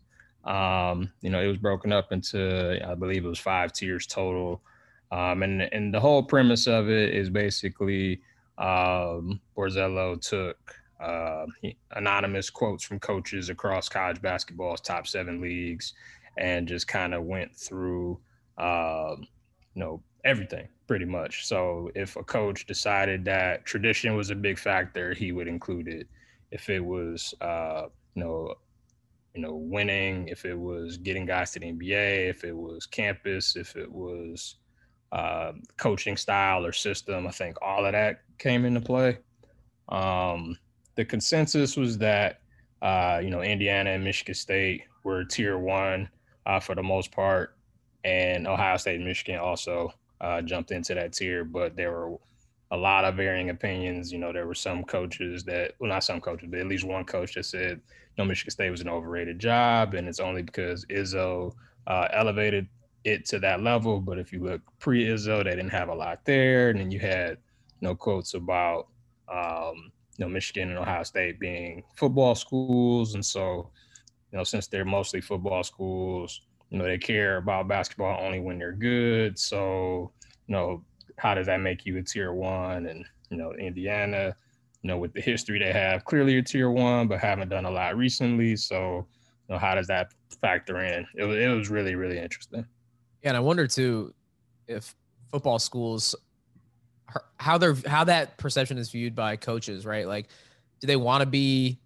[0.44, 4.62] Um, you know, it was broken up into, I believe it was five tiers total.
[5.12, 8.20] Um, and, and the whole premise of it is basically
[8.58, 10.58] um, Borzello took
[11.00, 11.46] uh,
[11.92, 15.94] anonymous quotes from coaches across college basketball's top seven leagues
[16.38, 18.20] and just kind of went through,
[18.58, 21.46] uh, you know, everything pretty much.
[21.46, 26.06] So if a coach decided that tradition was a big factor, he would include it.
[26.50, 27.84] If it was, uh,
[28.14, 28.54] you know,
[29.34, 33.56] you know, winning, if it was getting guys to the NBA, if it was campus,
[33.56, 34.56] if it was
[35.12, 39.18] uh, coaching style or system, I think all of that came into play.
[39.88, 40.56] Um,
[40.94, 42.40] the consensus was that
[42.82, 46.08] uh, you know Indiana and Michigan State were tier one
[46.46, 47.56] uh, for the most part,
[48.04, 51.44] and Ohio State and Michigan also uh, jumped into that tier.
[51.44, 52.16] But there were
[52.70, 54.12] a lot of varying opinions.
[54.12, 57.04] You know, there were some coaches that, well, not some coaches, but at least one
[57.04, 60.84] coach that said, you know, Michigan State was an overrated job, and it's only because
[60.86, 61.52] Izzo
[61.86, 62.68] uh, elevated
[63.04, 64.00] it to that level.
[64.00, 67.00] But if you look pre Izzo, they didn't have a lot there, and then you
[67.00, 67.38] had
[67.80, 68.88] know quotes about
[69.32, 73.70] um, you know Michigan and Ohio State being football schools, and so
[74.32, 78.58] you know since they're mostly football schools, you know they care about basketball only when
[78.58, 79.38] they're good.
[79.38, 80.12] So
[80.46, 80.84] you know
[81.18, 82.86] how does that make you a tier one?
[82.86, 84.36] And you know Indiana,
[84.82, 87.70] you know with the history they have, clearly a tier one, but haven't done a
[87.70, 88.56] lot recently.
[88.56, 89.06] So
[89.48, 91.06] you know how does that factor in?
[91.16, 92.66] It was it was really really interesting.
[93.22, 94.14] Yeah, and I wonder too
[94.66, 94.94] if
[95.30, 96.14] football schools
[97.38, 100.06] how they're how that perception is viewed by coaches, right?
[100.06, 100.28] Like,
[100.80, 101.80] do they want to be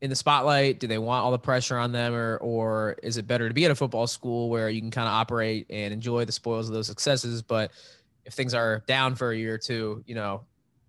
[0.00, 0.78] in the spotlight?
[0.80, 3.64] Do they want all the pressure on them, or or is it better to be
[3.64, 6.74] at a football school where you can kind of operate and enjoy the spoils of
[6.74, 7.42] those successes?
[7.42, 7.72] But
[8.24, 10.44] if things are down for a year or two, you know,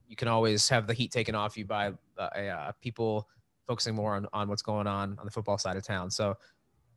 [0.07, 3.27] you can always have the heat taken off you by uh, uh, people
[3.67, 6.09] focusing more on on what's going on on the football side of town.
[6.11, 6.35] So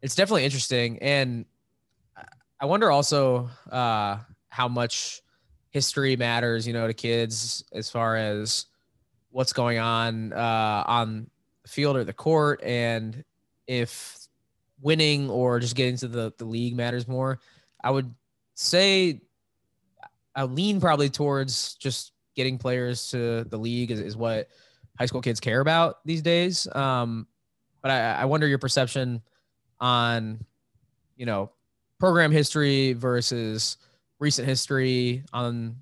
[0.02, 1.44] it's definitely interesting, and
[2.60, 5.22] I wonder also uh, how much
[5.70, 8.66] history matters, you know, to kids as far as
[9.30, 11.30] what's going on uh, on
[11.62, 13.24] the field or the court, and
[13.66, 14.18] if
[14.82, 17.38] winning or just getting to the the league matters more.
[17.82, 18.14] I would
[18.54, 19.22] say
[20.34, 24.48] I lean probably towards just getting players to the league is, is what
[24.98, 26.66] high school kids care about these days.
[26.74, 27.26] Um,
[27.82, 29.22] but I, I wonder your perception
[29.80, 30.44] on,
[31.16, 31.50] you know,
[32.00, 33.76] program history versus
[34.18, 35.76] recent history on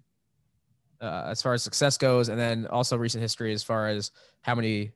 [1.01, 4.11] uh, as far as success goes, and then also recent history as far as
[4.43, 4.91] how many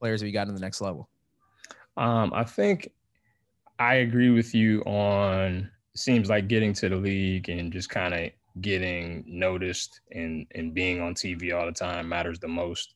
[0.00, 1.08] players have you gotten to the next level?
[1.96, 2.90] Um, I think
[3.78, 8.30] I agree with you on seems like getting to the league and just kind of
[8.60, 12.94] getting noticed and and being on TV all the time matters the most.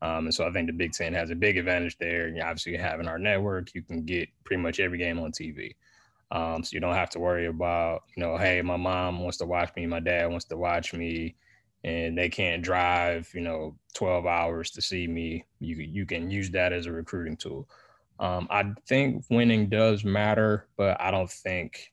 [0.00, 2.32] Um, and so I think the Big Ten has a big advantage there.
[2.42, 5.74] Obviously having our network, you can get pretty much every game on TV.
[6.30, 9.46] Um, so you don't have to worry about, you know, hey, my mom wants to
[9.46, 11.36] watch me, my dad wants to watch me,
[11.84, 15.44] and they can't drive, you know, 12 hours to see me.
[15.60, 17.68] You you can use that as a recruiting tool.
[18.20, 21.92] Um, I think winning does matter, but I don't think,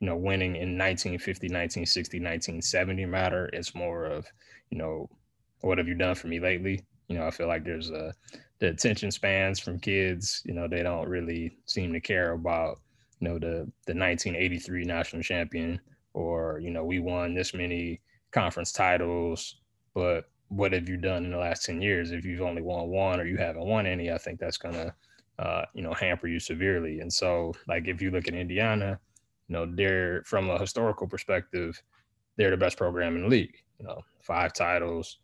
[0.00, 3.48] you know, winning in 1950, 1960, 1970 matter.
[3.52, 4.26] It's more of,
[4.70, 5.08] you know,
[5.60, 6.84] what have you done for me lately?
[7.08, 8.12] You know, I feel like there's a
[8.58, 10.42] the attention spans from kids.
[10.44, 12.80] You know, they don't really seem to care about
[13.20, 15.80] you know, the the 1983 national champion,
[16.12, 18.00] or you know, we won this many
[18.30, 19.56] conference titles,
[19.94, 22.12] but what have you done in the last 10 years?
[22.12, 24.94] If you've only won one or you haven't won any, I think that's gonna
[25.38, 27.00] uh, you know, hamper you severely.
[27.00, 28.98] And so, like, if you look at Indiana,
[29.48, 31.80] you know, they're from a historical perspective,
[32.36, 33.56] they're the best program in the league.
[33.78, 35.18] You know, five titles,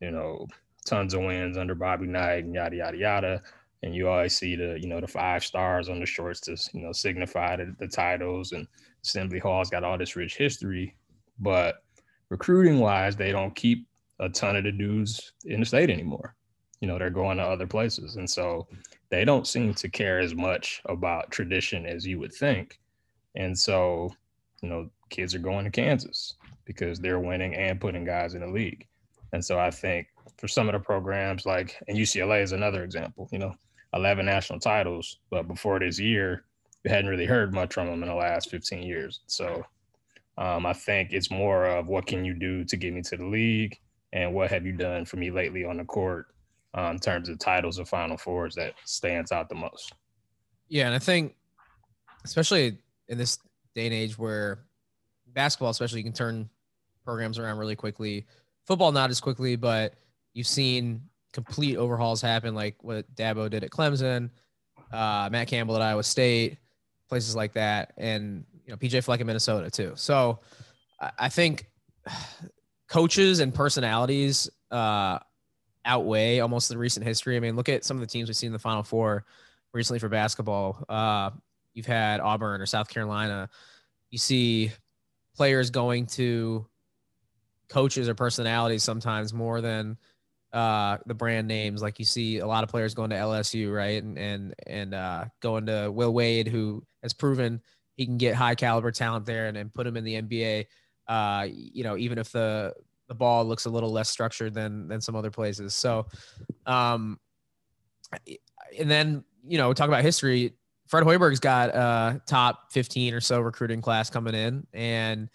[0.00, 0.46] you know,
[0.86, 3.42] tons of wins under Bobby Knight and yada yada yada
[3.82, 6.82] and you always see the you know the five stars on the shorts to you
[6.82, 8.66] know signify the, the titles and
[9.02, 10.94] assembly hall's got all this rich history.
[11.38, 11.82] But
[12.28, 13.86] recruiting wise they don't keep
[14.18, 16.34] a ton of the dudes in the state anymore.
[16.80, 18.16] You know they're going to other places.
[18.16, 18.68] And so
[19.08, 22.78] they don't seem to care as much about tradition as you would think.
[23.34, 24.10] And so
[24.62, 26.34] you know kids are going to kansas
[26.66, 28.86] because they're winning and putting guys in the league.
[29.32, 33.28] And so i think for some of the programs like and ucla is another example
[33.30, 33.54] you know
[33.94, 36.44] 11 national titles, but before this year,
[36.84, 39.20] we hadn't really heard much from them in the last 15 years.
[39.26, 39.64] So
[40.38, 43.26] um, I think it's more of what can you do to get me to the
[43.26, 43.78] league
[44.12, 46.26] and what have you done for me lately on the court
[46.76, 49.92] uh, in terms of titles of Final Fours that stands out the most.
[50.68, 51.34] Yeah, and I think
[52.24, 52.78] especially
[53.08, 53.38] in this
[53.74, 54.60] day and age where
[55.28, 56.48] basketball, especially, you can turn
[57.04, 58.26] programs around really quickly.
[58.66, 59.94] Football, not as quickly, but
[60.34, 64.30] you've seen complete overhauls happen, like what Dabo did at Clemson,
[64.92, 66.58] uh, Matt Campbell at Iowa State,
[67.08, 69.92] places like that, and you know PJ Fleck in Minnesota too.
[69.94, 70.40] So
[71.18, 71.66] I, think
[72.88, 75.18] coaches and personalities uh,
[75.84, 77.36] outweigh almost the recent history.
[77.36, 79.24] I mean, look at some of the teams we've seen in the Final Four
[79.72, 80.84] recently for basketball.
[80.88, 81.30] Uh,
[81.74, 83.48] you've had Auburn or South Carolina.
[84.10, 84.72] You see
[85.36, 86.66] players going to
[87.68, 89.96] coaches or personalities sometimes more than
[90.52, 91.82] uh, the brand names.
[91.82, 94.02] Like you see a lot of players going to LSU, right?
[94.02, 97.60] And and and uh, going to Will Wade, who has proven
[97.96, 100.66] he can get high caliber talent there and, and put him in the NBA.
[101.06, 102.72] Uh, you know, even if the
[103.08, 105.74] the ball looks a little less structured than than some other places.
[105.74, 106.06] So,
[106.64, 107.18] um,
[108.78, 110.54] and then you know, talk about history.
[110.86, 115.28] Fred Hoiberg's got a top 15 or so recruiting class coming in, and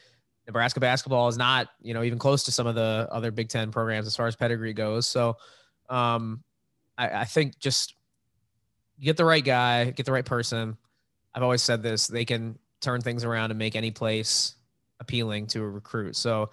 [0.48, 3.72] Nebraska basketball is not, you know, even close to some of the other Big Ten
[3.72, 5.08] programs as far as pedigree goes.
[5.08, 5.38] So,
[5.90, 6.44] um,
[6.98, 7.96] I, I think just
[9.00, 10.78] get the right guy, get the right person.
[11.34, 14.56] I've always said this: they can turn things around and make any place
[15.00, 16.16] appealing to a recruit.
[16.16, 16.52] So,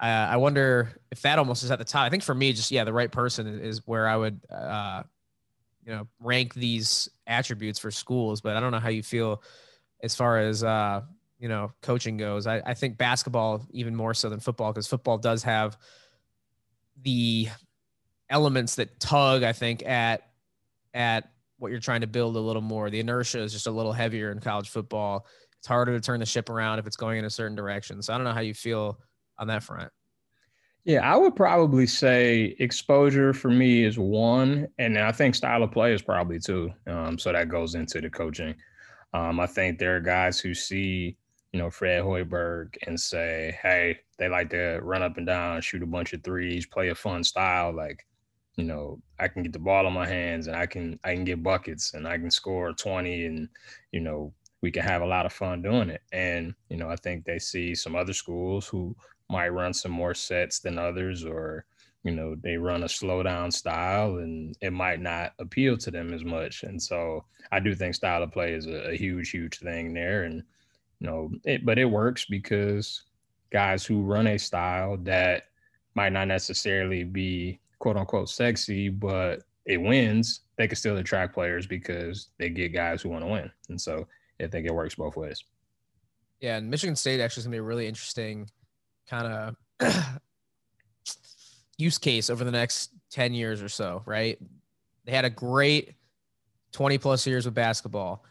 [0.00, 2.06] uh, I wonder if that almost is at the top.
[2.06, 5.02] I think for me, just yeah, the right person is where I would, uh,
[5.84, 8.40] you know, rank these attributes for schools.
[8.40, 9.42] But I don't know how you feel
[10.02, 11.02] as far as uh,
[11.38, 12.46] you know coaching goes.
[12.46, 15.76] I, I think basketball even more so than football because football does have
[17.02, 17.48] the
[18.30, 19.42] elements that tug.
[19.42, 20.22] I think at
[20.92, 22.90] at what you're trying to build a little more.
[22.90, 25.26] The inertia is just a little heavier in college football.
[25.58, 28.02] It's harder to turn the ship around if it's going in a certain direction.
[28.02, 28.98] So I don't know how you feel
[29.38, 29.90] on that front.
[30.84, 35.72] Yeah, I would probably say exposure for me is one, and I think style of
[35.72, 36.70] play is probably two.
[36.86, 38.54] Um, so that goes into the coaching.
[39.14, 41.16] Um, I think there are guys who see
[41.54, 45.84] you know, Fred Hoiberg and say, hey, they like to run up and down, shoot
[45.84, 47.72] a bunch of threes, play a fun style.
[47.72, 48.04] Like,
[48.56, 51.22] you know, I can get the ball in my hands and I can I can
[51.22, 53.48] get buckets and I can score 20 and,
[53.92, 54.32] you know,
[54.62, 56.00] we can have a lot of fun doing it.
[56.12, 58.96] And, you know, I think they see some other schools who
[59.30, 61.66] might run some more sets than others or,
[62.02, 66.12] you know, they run a slow down style and it might not appeal to them
[66.12, 66.64] as much.
[66.64, 70.24] And so I do think style of play is a, a huge, huge thing there.
[70.24, 70.42] And
[71.04, 73.02] you know, it, but it works because
[73.52, 75.48] guys who run a style that
[75.94, 81.66] might not necessarily be quote unquote sexy, but it wins, they can still attract players
[81.66, 83.50] because they get guys who want to win.
[83.68, 84.06] And so
[84.40, 85.44] I think it works both ways.
[86.40, 88.48] Yeah, and Michigan State actually is gonna be a really interesting
[89.06, 89.94] kind of
[91.76, 94.38] use case over the next 10 years or so, right?
[95.04, 95.96] They had a great
[96.72, 98.24] 20 plus years with basketball.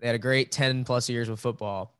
[0.00, 1.96] They had a great 10 plus years with football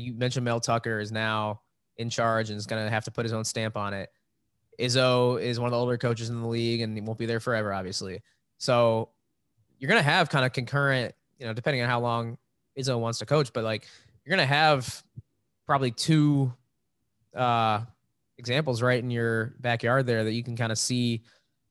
[0.00, 1.60] you mentioned Mel Tucker is now
[1.96, 4.10] in charge and is going to have to put his own stamp on it.
[4.78, 7.40] Izzo is one of the older coaches in the league and he won't be there
[7.40, 8.20] forever, obviously.
[8.58, 9.10] So
[9.78, 12.38] you're going to have kind of concurrent, you know, depending on how long
[12.78, 13.86] Izzo wants to coach, but like
[14.24, 15.02] you're going to have
[15.66, 16.52] probably two
[17.34, 17.80] uh,
[18.38, 21.22] examples right in your backyard there that you can kind of see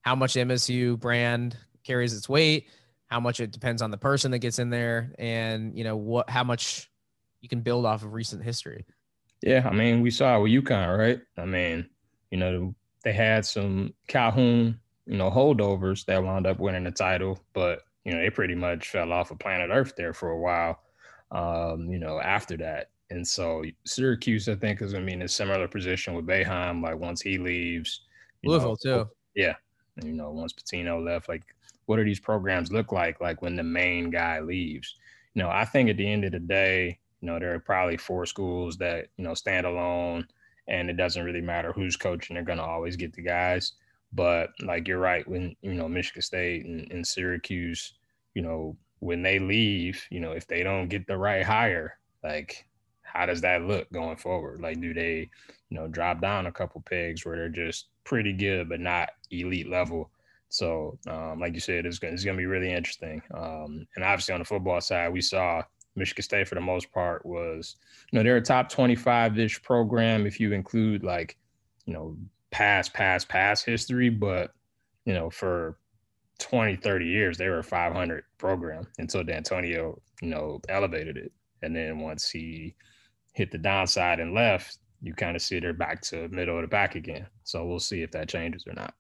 [0.02, 2.68] how much MSU brand carries its weight,
[3.08, 6.30] how much it depends on the person that gets in there, and you know what
[6.30, 6.90] how much
[7.42, 8.86] you can build off of recent history.
[9.42, 11.20] Yeah, I mean, we saw it with UConn, right?
[11.38, 11.88] I mean,
[12.32, 12.74] you know,
[13.04, 18.14] they had some Calhoun, you know, holdovers that wound up winning the title, but you
[18.14, 20.80] know, they pretty much fell off of planet Earth there for a while.
[21.32, 22.90] Um, you know, after that.
[23.10, 26.82] And so Syracuse, I think, is gonna be in a similar position with Boeheim.
[26.82, 28.02] Like once he leaves,
[28.44, 29.10] Louisville know, too.
[29.36, 29.56] Yeah.
[30.04, 31.44] You know, once Pitino left, like
[31.86, 34.96] what do these programs look like like when the main guy leaves?
[35.34, 37.98] You know, I think at the end of the day, you know, there are probably
[37.98, 40.28] four schools that, you know, stand alone
[40.68, 43.74] and it doesn't really matter who's coaching, they're gonna always get the guys.
[44.14, 47.94] But like you're right, when you know, Michigan State and, and Syracuse,
[48.34, 52.66] you know, when they leave, you know, if they don't get the right hire, like
[53.04, 54.62] how does that look going forward?
[54.62, 55.30] Like, do they,
[55.70, 59.70] you know, drop down a couple pegs where they're just pretty good but not elite
[59.70, 60.12] level?
[60.50, 63.22] So, um, like you said, it's gonna, it's gonna be really interesting.
[63.34, 65.64] Um, and obviously on the football side, we saw
[65.98, 67.76] Michigan State for the most part was,
[68.12, 71.38] you know, they're a top 25 ish program if you include like,
[71.86, 72.16] you know,
[72.52, 74.10] past, past, past history.
[74.10, 74.52] But,
[75.06, 75.78] you know, for
[76.40, 81.32] 20, 30 years, they were a 500 program until D'Antonio, you know, elevated it.
[81.64, 82.76] And then once he
[83.34, 86.68] hit the downside and left, you kind of see they're back to middle of the
[86.68, 87.28] back again.
[87.44, 88.94] So we'll see if that changes or not.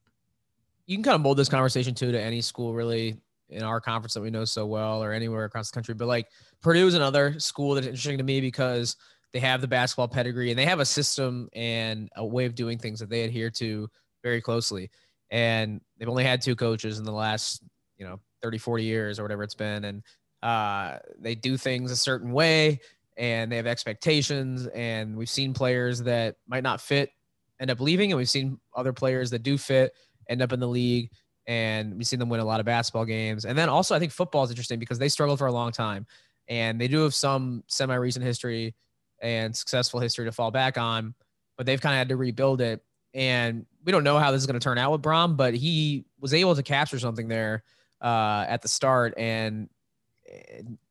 [0.87, 3.17] you can kind of mold this conversation too to any school really
[3.49, 5.93] in our conference that we know so well or anywhere across the country.
[5.93, 6.27] But like
[6.61, 8.97] Purdue is another school that's interesting to me because
[9.33, 12.77] they have the basketball pedigree and they have a system and a way of doing
[12.77, 13.89] things that they adhere to
[14.23, 14.89] very closely.
[15.29, 17.61] And they've only had two coaches in the last,
[17.97, 19.85] you know, 30, 40 years or whatever it's been.
[19.85, 20.03] And
[20.43, 22.79] uh, they do things a certain way
[23.17, 24.67] and they have expectations.
[24.67, 27.11] And we've seen players that might not fit
[27.59, 29.93] end up leaving, and we've seen other players that do fit
[30.29, 31.11] end up in the league.
[31.47, 33.45] And we've seen them win a lot of basketball games.
[33.45, 36.05] And then also, I think football is interesting because they struggled for a long time
[36.47, 38.75] and they do have some semi recent history
[39.21, 41.13] and successful history to fall back on,
[41.55, 42.83] but they've kind of had to rebuild it.
[43.13, 46.05] And we don't know how this is going to turn out with Brohm, but he
[46.19, 47.63] was able to capture something there
[48.01, 49.13] uh, at the start.
[49.17, 49.69] And,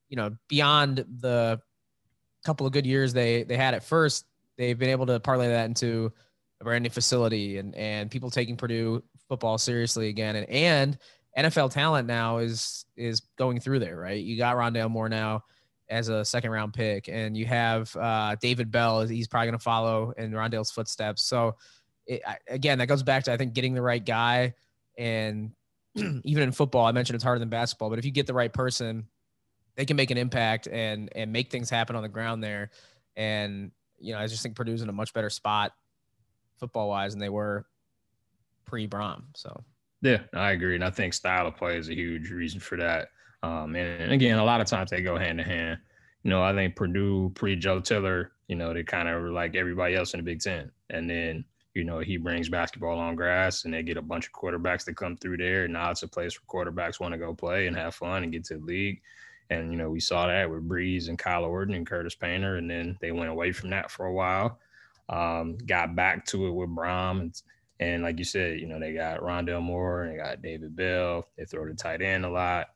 [0.08, 1.60] you know, beyond the
[2.44, 4.24] couple of good years they, they had at first,
[4.56, 6.12] they've been able to parlay that into
[6.60, 10.36] a brand new facility and, and people taking Purdue football seriously again.
[10.36, 10.98] And, and
[11.38, 14.22] NFL talent now is, is going through there, right?
[14.22, 15.42] You got Rondale Moore now
[15.88, 17.08] as a second round pick.
[17.08, 19.02] And you have uh, David Bell.
[19.02, 21.24] He's probably going to follow in Rondale's footsteps.
[21.24, 21.56] So
[22.06, 24.54] it, again, that goes back to I think getting the right guy.
[24.98, 25.52] And
[25.96, 28.52] even in football, I mentioned it's harder than basketball, but if you get the right
[28.52, 29.06] person,
[29.76, 32.70] they can make an impact and and make things happen on the ground there.
[33.14, 35.72] And you know, I just think Purdue's in a much better spot
[36.58, 37.66] football wise than they were
[38.66, 39.22] pre Brohm.
[39.34, 39.64] So
[40.02, 43.08] yeah, I agree, and I think style of play is a huge reason for that.
[43.42, 45.78] Um, and, again, a lot of times they go hand in hand.
[46.22, 49.94] You know, I think Purdue pre Joe Tiller, you know, they kind of like everybody
[49.94, 50.70] else in the Big Ten.
[50.90, 51.44] And then,
[51.74, 54.96] you know, he brings basketball on grass and they get a bunch of quarterbacks that
[54.96, 55.64] come through there.
[55.64, 58.32] And now it's a place where quarterbacks want to go play and have fun and
[58.32, 59.00] get to the league.
[59.50, 62.56] And, you know, we saw that with Brees and Kyle Orton and Curtis Painter.
[62.56, 64.58] And then they went away from that for a while.
[65.08, 67.20] Um, got back to it with Brohm.
[67.20, 67.42] And,
[67.80, 71.26] and like you said, you know, they got Rondale Moore and they got David Bell.
[71.36, 72.68] They throw the tight end a lot.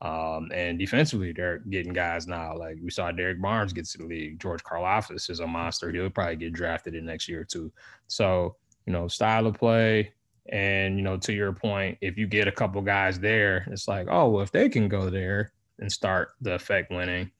[0.00, 2.56] Um, and defensively, they're getting guys now.
[2.56, 4.40] Like we saw Derrick Barnes get to the league.
[4.40, 5.90] George Karlaftis is a monster.
[5.90, 7.72] He'll probably get drafted in next year too.
[8.06, 8.56] So,
[8.86, 10.12] you know, style of play.
[10.50, 14.06] And, you know, to your point, if you get a couple guys there, it's like,
[14.10, 17.30] oh, well, if they can go there and start the effect winning,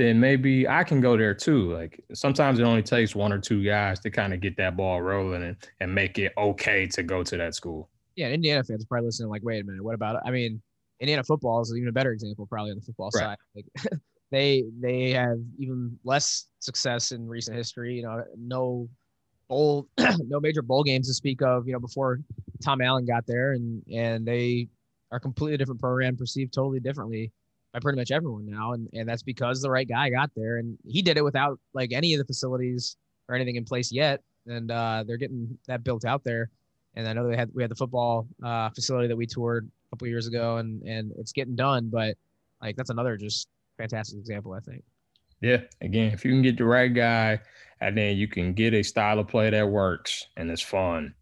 [0.00, 1.72] then maybe I can go there too.
[1.74, 5.02] Like sometimes it only takes one or two guys to kind of get that ball
[5.02, 7.90] rolling and, and make it okay to go to that school.
[8.16, 10.22] Yeah, Indiana fans are probably listening like, wait a minute, what about it?
[10.24, 10.62] I mean,
[11.00, 13.20] Indiana football is even a better example, probably on the football right.
[13.20, 13.36] side.
[13.54, 17.96] Like, they they have even less success in recent history.
[17.96, 18.88] You know, no
[19.48, 21.66] bowl, no major bowl games to speak of.
[21.66, 22.20] You know, before
[22.62, 24.68] Tom Allen got there, and and they
[25.12, 27.32] are completely different program, perceived totally differently
[27.72, 30.78] by pretty much everyone now, and and that's because the right guy got there, and
[30.86, 32.96] he did it without like any of the facilities
[33.28, 36.50] or anything in place yet, and uh, they're getting that built out there.
[36.94, 39.96] And I know they had we had the football uh, facility that we toured a
[39.96, 41.88] couple years ago, and and it's getting done.
[41.92, 42.16] But
[42.60, 43.48] like that's another just
[43.78, 44.82] fantastic example, I think.
[45.40, 47.40] Yeah, again, if you can get the right guy,
[47.80, 51.14] and then you can get a style of play that works and it's fun,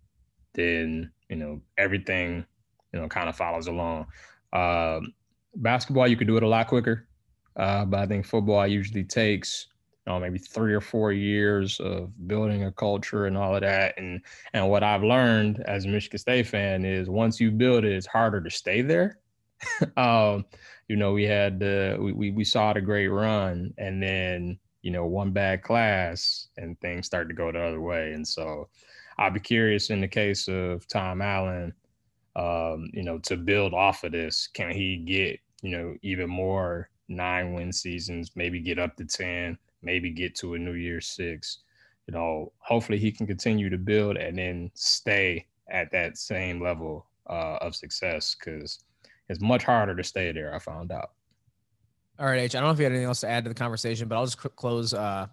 [0.55, 2.45] then you know everything
[2.93, 4.07] you know kind of follows along.
[4.53, 5.13] Um,
[5.59, 7.09] basketball, you could do it a lot quicker,
[7.57, 9.67] uh, but I think football usually takes
[10.09, 13.93] you know, maybe three or four years of building a culture and all of that.
[13.99, 14.23] And
[14.55, 18.07] and what I've learned as a Michigan State fan is once you build it, it's
[18.07, 19.19] harder to stay there.
[19.99, 20.47] um,
[20.89, 24.91] you know, we had the we, we we saw the great run, and then you
[24.91, 28.13] know one bad class, and things start to go the other way.
[28.13, 28.71] And so,
[29.19, 31.75] I'll be curious in the case of Tom Allen,
[32.35, 36.91] um, you know, to build off of this, can he get you know even more
[37.09, 39.59] nine win seasons, maybe get up to ten?
[39.83, 41.59] maybe get to a New Year Six.
[42.07, 47.07] You know, hopefully he can continue to build and then stay at that same level
[47.29, 48.83] uh, of success because
[49.29, 50.55] it's much harder to stay there.
[50.55, 51.11] I found out.
[52.19, 52.55] All right, H.
[52.55, 54.25] I don't know if you had anything else to add to the conversation, but I'll
[54.25, 55.27] just close uh,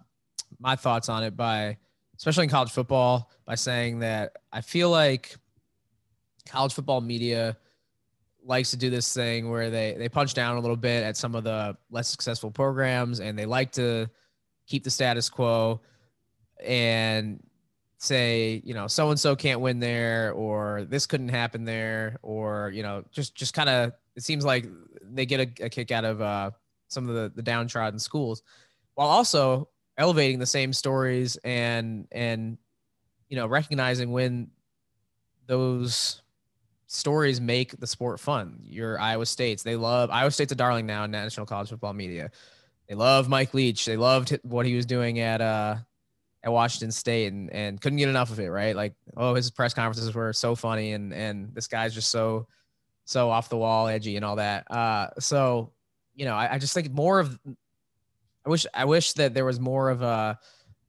[0.60, 1.78] my thoughts on it by,
[2.16, 5.34] especially in college football, by saying that I feel like
[6.46, 7.56] college football media
[8.46, 11.34] likes to do this thing where they they punch down a little bit at some
[11.34, 14.08] of the less successful programs, and they like to
[14.66, 15.80] keep the status quo
[16.64, 17.42] and
[17.98, 22.70] say you know so and so can't win there or this couldn't happen there or
[22.74, 24.66] you know just just kind of it seems like
[25.02, 26.50] they get a, a kick out of uh,
[26.88, 28.42] some of the, the downtrodden schools
[28.94, 29.68] while also
[29.98, 32.58] elevating the same stories and and
[33.28, 34.50] you know recognizing when
[35.46, 36.22] those
[36.86, 41.04] stories make the sport fun your iowa states they love iowa state's a darling now
[41.04, 42.30] in national college football media
[42.88, 43.84] they love Mike Leach.
[43.84, 45.76] They loved what he was doing at uh,
[46.42, 48.48] at Washington State and and couldn't get enough of it.
[48.48, 52.46] Right, like oh his press conferences were so funny and and this guy's just so
[53.04, 54.70] so off the wall, edgy, and all that.
[54.70, 55.72] Uh, so
[56.14, 57.38] you know, I, I just think more of.
[58.44, 60.38] I wish I wish that there was more of a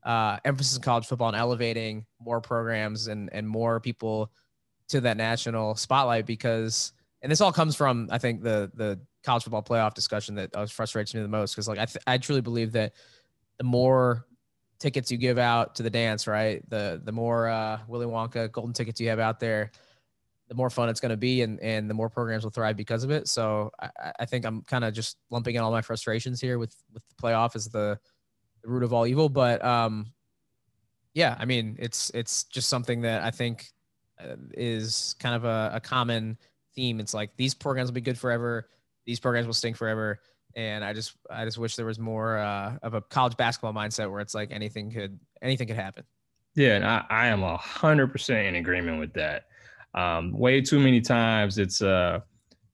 [0.04, 4.32] uh, emphasis in college football and elevating more programs and and more people
[4.90, 9.44] to that national spotlight because and this all comes from I think the the college
[9.44, 12.42] football playoff discussion that was frustrates me the most because like I th- I truly
[12.42, 12.94] believe that
[13.58, 14.26] the more
[14.80, 18.74] tickets you give out to the dance right the the more uh, Willy Wonka golden
[18.74, 19.72] tickets you have out there
[20.48, 23.04] the more fun it's going to be and and the more programs will thrive because
[23.04, 26.40] of it so I, I think I'm kind of just lumping in all my frustrations
[26.40, 28.00] here with with the playoff as the
[28.68, 29.30] the root of all evil.
[29.30, 30.12] But um,
[31.14, 33.77] yeah, I mean, it's it's just something that I think uh,
[34.54, 36.38] is kind of a, a common
[36.76, 37.00] theme.
[37.00, 38.70] It's like these programs will be good forever.
[39.06, 40.20] These programs will stink forever.
[40.56, 44.12] And I just I just wish there was more uh, of a college basketball mindset
[44.12, 46.04] where it's like anything could anything could happen.
[46.56, 49.46] Yeah, and I, I am a hundred percent in agreement with that.
[49.94, 52.22] Um, way too many times it's uh,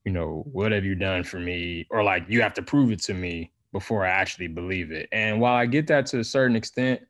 [0.04, 1.86] you know, what have you done for me?
[1.90, 5.08] Or like you have to prove it to me before I actually believe it.
[5.12, 7.02] And while I get that to a certain extent,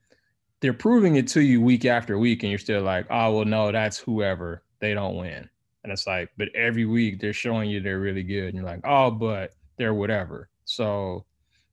[0.64, 3.70] they're proving it to you week after week, and you're still like, oh, well, no,
[3.70, 4.62] that's whoever.
[4.80, 5.46] They don't win.
[5.82, 8.46] And it's like, but every week they're showing you they're really good.
[8.46, 10.48] And you're like, oh, but they're whatever.
[10.64, 11.26] So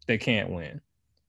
[0.08, 0.82] they can't win.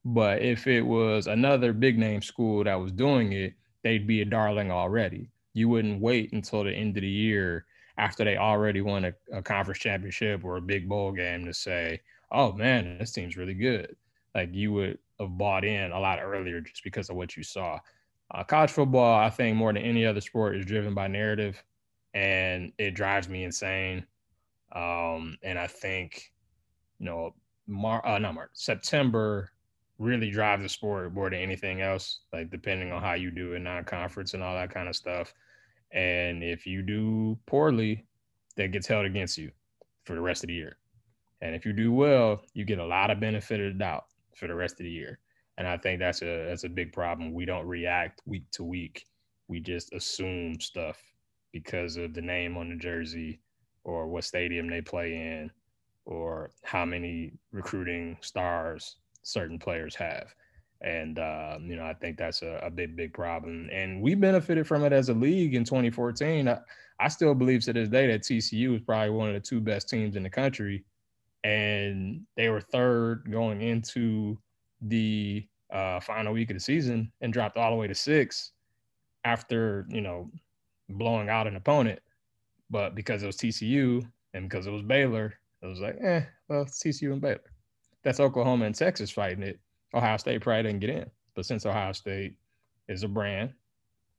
[0.04, 3.54] But if it was another big name school that was doing it,
[3.84, 5.30] they'd be a darling already.
[5.54, 9.40] You wouldn't wait until the end of the year after they already won a, a
[9.40, 12.00] conference championship or a big bowl game to say,
[12.32, 13.94] oh man, this team's really good.
[14.34, 17.78] Like you would have bought in a lot earlier just because of what you saw.
[18.30, 21.62] Uh, college football, I think more than any other sport, is driven by narrative,
[22.14, 24.06] and it drives me insane.
[24.74, 26.32] Um, and I think,
[26.98, 27.34] you know,
[27.66, 29.50] Mar, uh, not September
[29.98, 32.20] really drives the sport more than anything else.
[32.32, 35.34] Like depending on how you do it, non-conference and all that kind of stuff.
[35.92, 38.06] And if you do poorly,
[38.56, 39.50] that gets held against you
[40.04, 40.78] for the rest of the year.
[41.40, 44.04] And if you do well, you get a lot of benefit of the doubt
[44.36, 45.18] for the rest of the year.
[45.58, 47.32] And I think that's a that's a big problem.
[47.32, 49.04] We don't react week to week.
[49.48, 50.98] We just assume stuff
[51.52, 53.40] because of the name on the jersey
[53.84, 55.50] or what stadium they play in
[56.06, 60.34] or how many recruiting stars certain players have.
[60.80, 63.68] And, uh, you know, I think that's a, a, big, big problem.
[63.70, 66.48] And we benefited from it as a league in 2014.
[66.48, 66.58] I,
[66.98, 69.88] I still believe to this day that TCU is probably one of the two best
[69.88, 70.84] teams in the country
[71.44, 74.38] and they were third going into
[74.80, 78.52] the uh, final week of the season and dropped all the way to six
[79.24, 80.30] after you know
[80.88, 82.00] blowing out an opponent.
[82.70, 86.62] But because it was TCU and because it was Baylor, it was like, eh, well,
[86.62, 87.40] it's TCU and Baylor.
[88.02, 89.60] That's Oklahoma and Texas fighting it.
[89.94, 92.34] Ohio State probably didn't get in, but since Ohio State
[92.88, 93.52] is a brand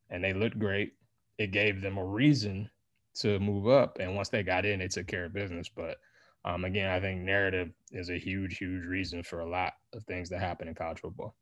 [0.09, 0.93] and they looked great,
[1.39, 2.69] it gave them a reason
[3.15, 3.97] to move up.
[3.99, 5.69] And once they got in, they took care of business.
[5.69, 5.97] But
[6.45, 10.29] um, again, I think narrative is a huge, huge reason for a lot of things
[10.29, 11.35] that happen in college football.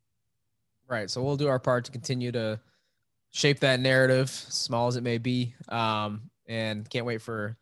[0.87, 1.09] Right.
[1.09, 2.59] So we'll do our part to continue to
[3.31, 5.55] shape that narrative, small as it may be.
[5.69, 7.57] Um, and can't wait for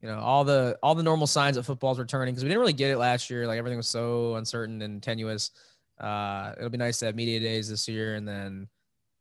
[0.00, 2.72] you know all the all the normal signs that football's returning because we didn't really
[2.72, 3.46] get it last year.
[3.46, 5.52] Like everything was so uncertain and tenuous.
[5.98, 8.68] Uh, it'll be nice to have media days this year and then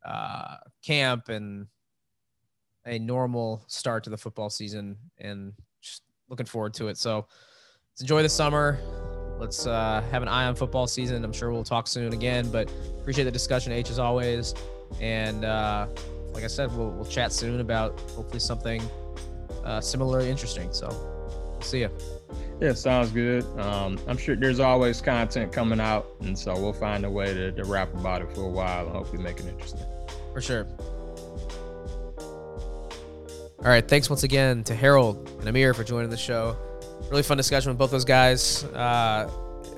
[0.05, 1.67] uh, camp and
[2.85, 5.53] a normal start to the football season and
[6.29, 6.97] looking forward to it.
[6.97, 7.25] So
[7.91, 8.79] let's enjoy the summer.
[9.39, 11.23] Let's uh, have an eye on football season.
[11.23, 14.53] I'm sure we'll talk soon again, but appreciate the discussion, H, as always.
[15.01, 15.87] And uh,
[16.33, 18.81] like I said, we'll, we'll chat soon about hopefully something
[19.65, 20.71] uh, similarly interesting.
[20.71, 20.89] So
[21.59, 21.89] see ya.
[22.61, 23.43] Yeah, sounds good.
[23.59, 27.51] Um, I'm sure there's always content coming out, and so we'll find a way to,
[27.51, 29.81] to rap about it for a while and hopefully make it interesting.
[30.31, 30.65] For sure.
[33.65, 33.87] All right.
[33.87, 36.55] Thanks once again to Harold and Ihmir for joining the show.
[37.09, 38.63] Really fun discussion with both those guys.
[38.63, 39.27] Uh,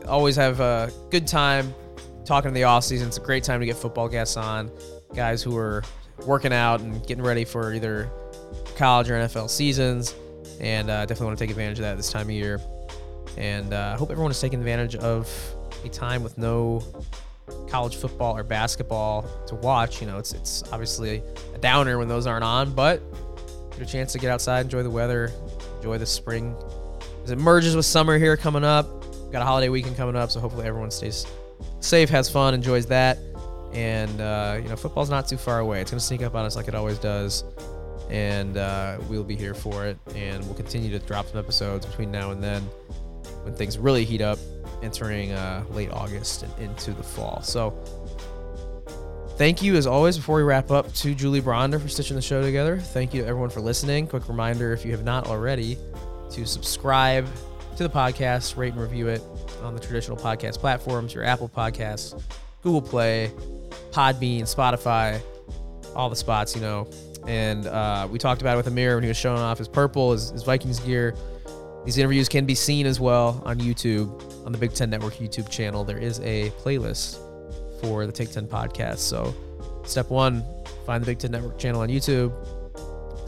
[0.05, 1.73] always have a good time
[2.25, 3.07] talking in the off season.
[3.07, 4.69] It's a great time to get football guests on,
[5.15, 5.85] guys who are
[6.25, 8.11] working out and getting ready for either
[8.75, 10.13] college or NFL seasons.
[10.59, 12.59] And uh, definitely want to take advantage of that this time of year.
[13.37, 15.29] And uh, I hope everyone is taking advantage of
[15.85, 16.83] a time with no
[17.69, 20.01] college football or basketball to watch.
[20.01, 21.23] You know, it's it's obviously
[21.55, 23.01] a downer when those aren't on, but
[23.77, 25.31] get a chance to get outside, enjoy the weather,
[25.77, 26.55] enjoy the spring.
[27.23, 28.87] As it merges with summer here coming up,
[29.31, 31.25] got a holiday weekend coming up, so hopefully everyone stays
[31.79, 33.17] safe, has fun, enjoys that.
[33.73, 35.81] And, uh, you know, football's not too far away.
[35.81, 37.43] It's going to sneak up on us like it always does.
[38.09, 39.97] And uh, we'll be here for it.
[40.15, 42.63] And we'll continue to drop some episodes between now and then
[43.43, 44.39] when things really heat up,
[44.81, 47.41] entering uh, late August and into the fall.
[47.41, 47.77] So,
[49.37, 52.41] Thank you, as always, before we wrap up, to Julie Bronder for stitching the show
[52.41, 52.79] together.
[52.79, 54.07] Thank you to everyone for listening.
[54.07, 55.77] Quick reminder if you have not already,
[56.31, 57.27] to subscribe
[57.75, 59.21] to the podcast, rate and review it
[59.61, 62.19] on the traditional podcast platforms, your Apple Podcasts,
[62.63, 63.31] Google Play,
[63.91, 65.21] Podbean, Spotify,
[65.95, 66.89] all the spots, you know.
[67.27, 70.13] And uh, we talked about it with Ihmir when he was showing off his purple,
[70.13, 71.13] his, his Vikings gear.
[71.85, 75.47] These interviews can be seen as well on YouTube, on the Big Ten Network YouTube
[75.51, 75.83] channel.
[75.83, 77.19] There is a playlist
[77.81, 78.99] for the Take 10 podcast.
[78.99, 79.35] So,
[79.85, 80.43] step one,
[80.85, 82.33] find the Big Ten Network channel on YouTube,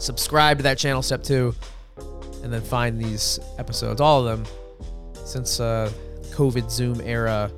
[0.00, 1.54] subscribe to that channel, step two,
[2.42, 4.52] and then find these episodes, all of them,
[5.24, 5.90] since uh,
[6.30, 7.50] COVID Zoom era,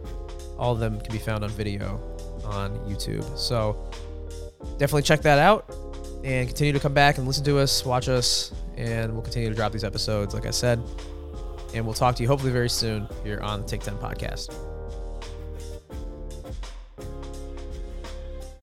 [0.59, 2.01] all of them can be found on video
[2.45, 3.38] on YouTube.
[3.38, 3.90] So,
[4.78, 5.74] definitely check that out
[6.24, 9.55] and continue to come back and listen to us, watch us, and we'll continue to
[9.55, 10.80] drop these episodes, like I said.
[11.74, 14.72] And we'll talk to you hopefully very soon here on the Take 10 podcast.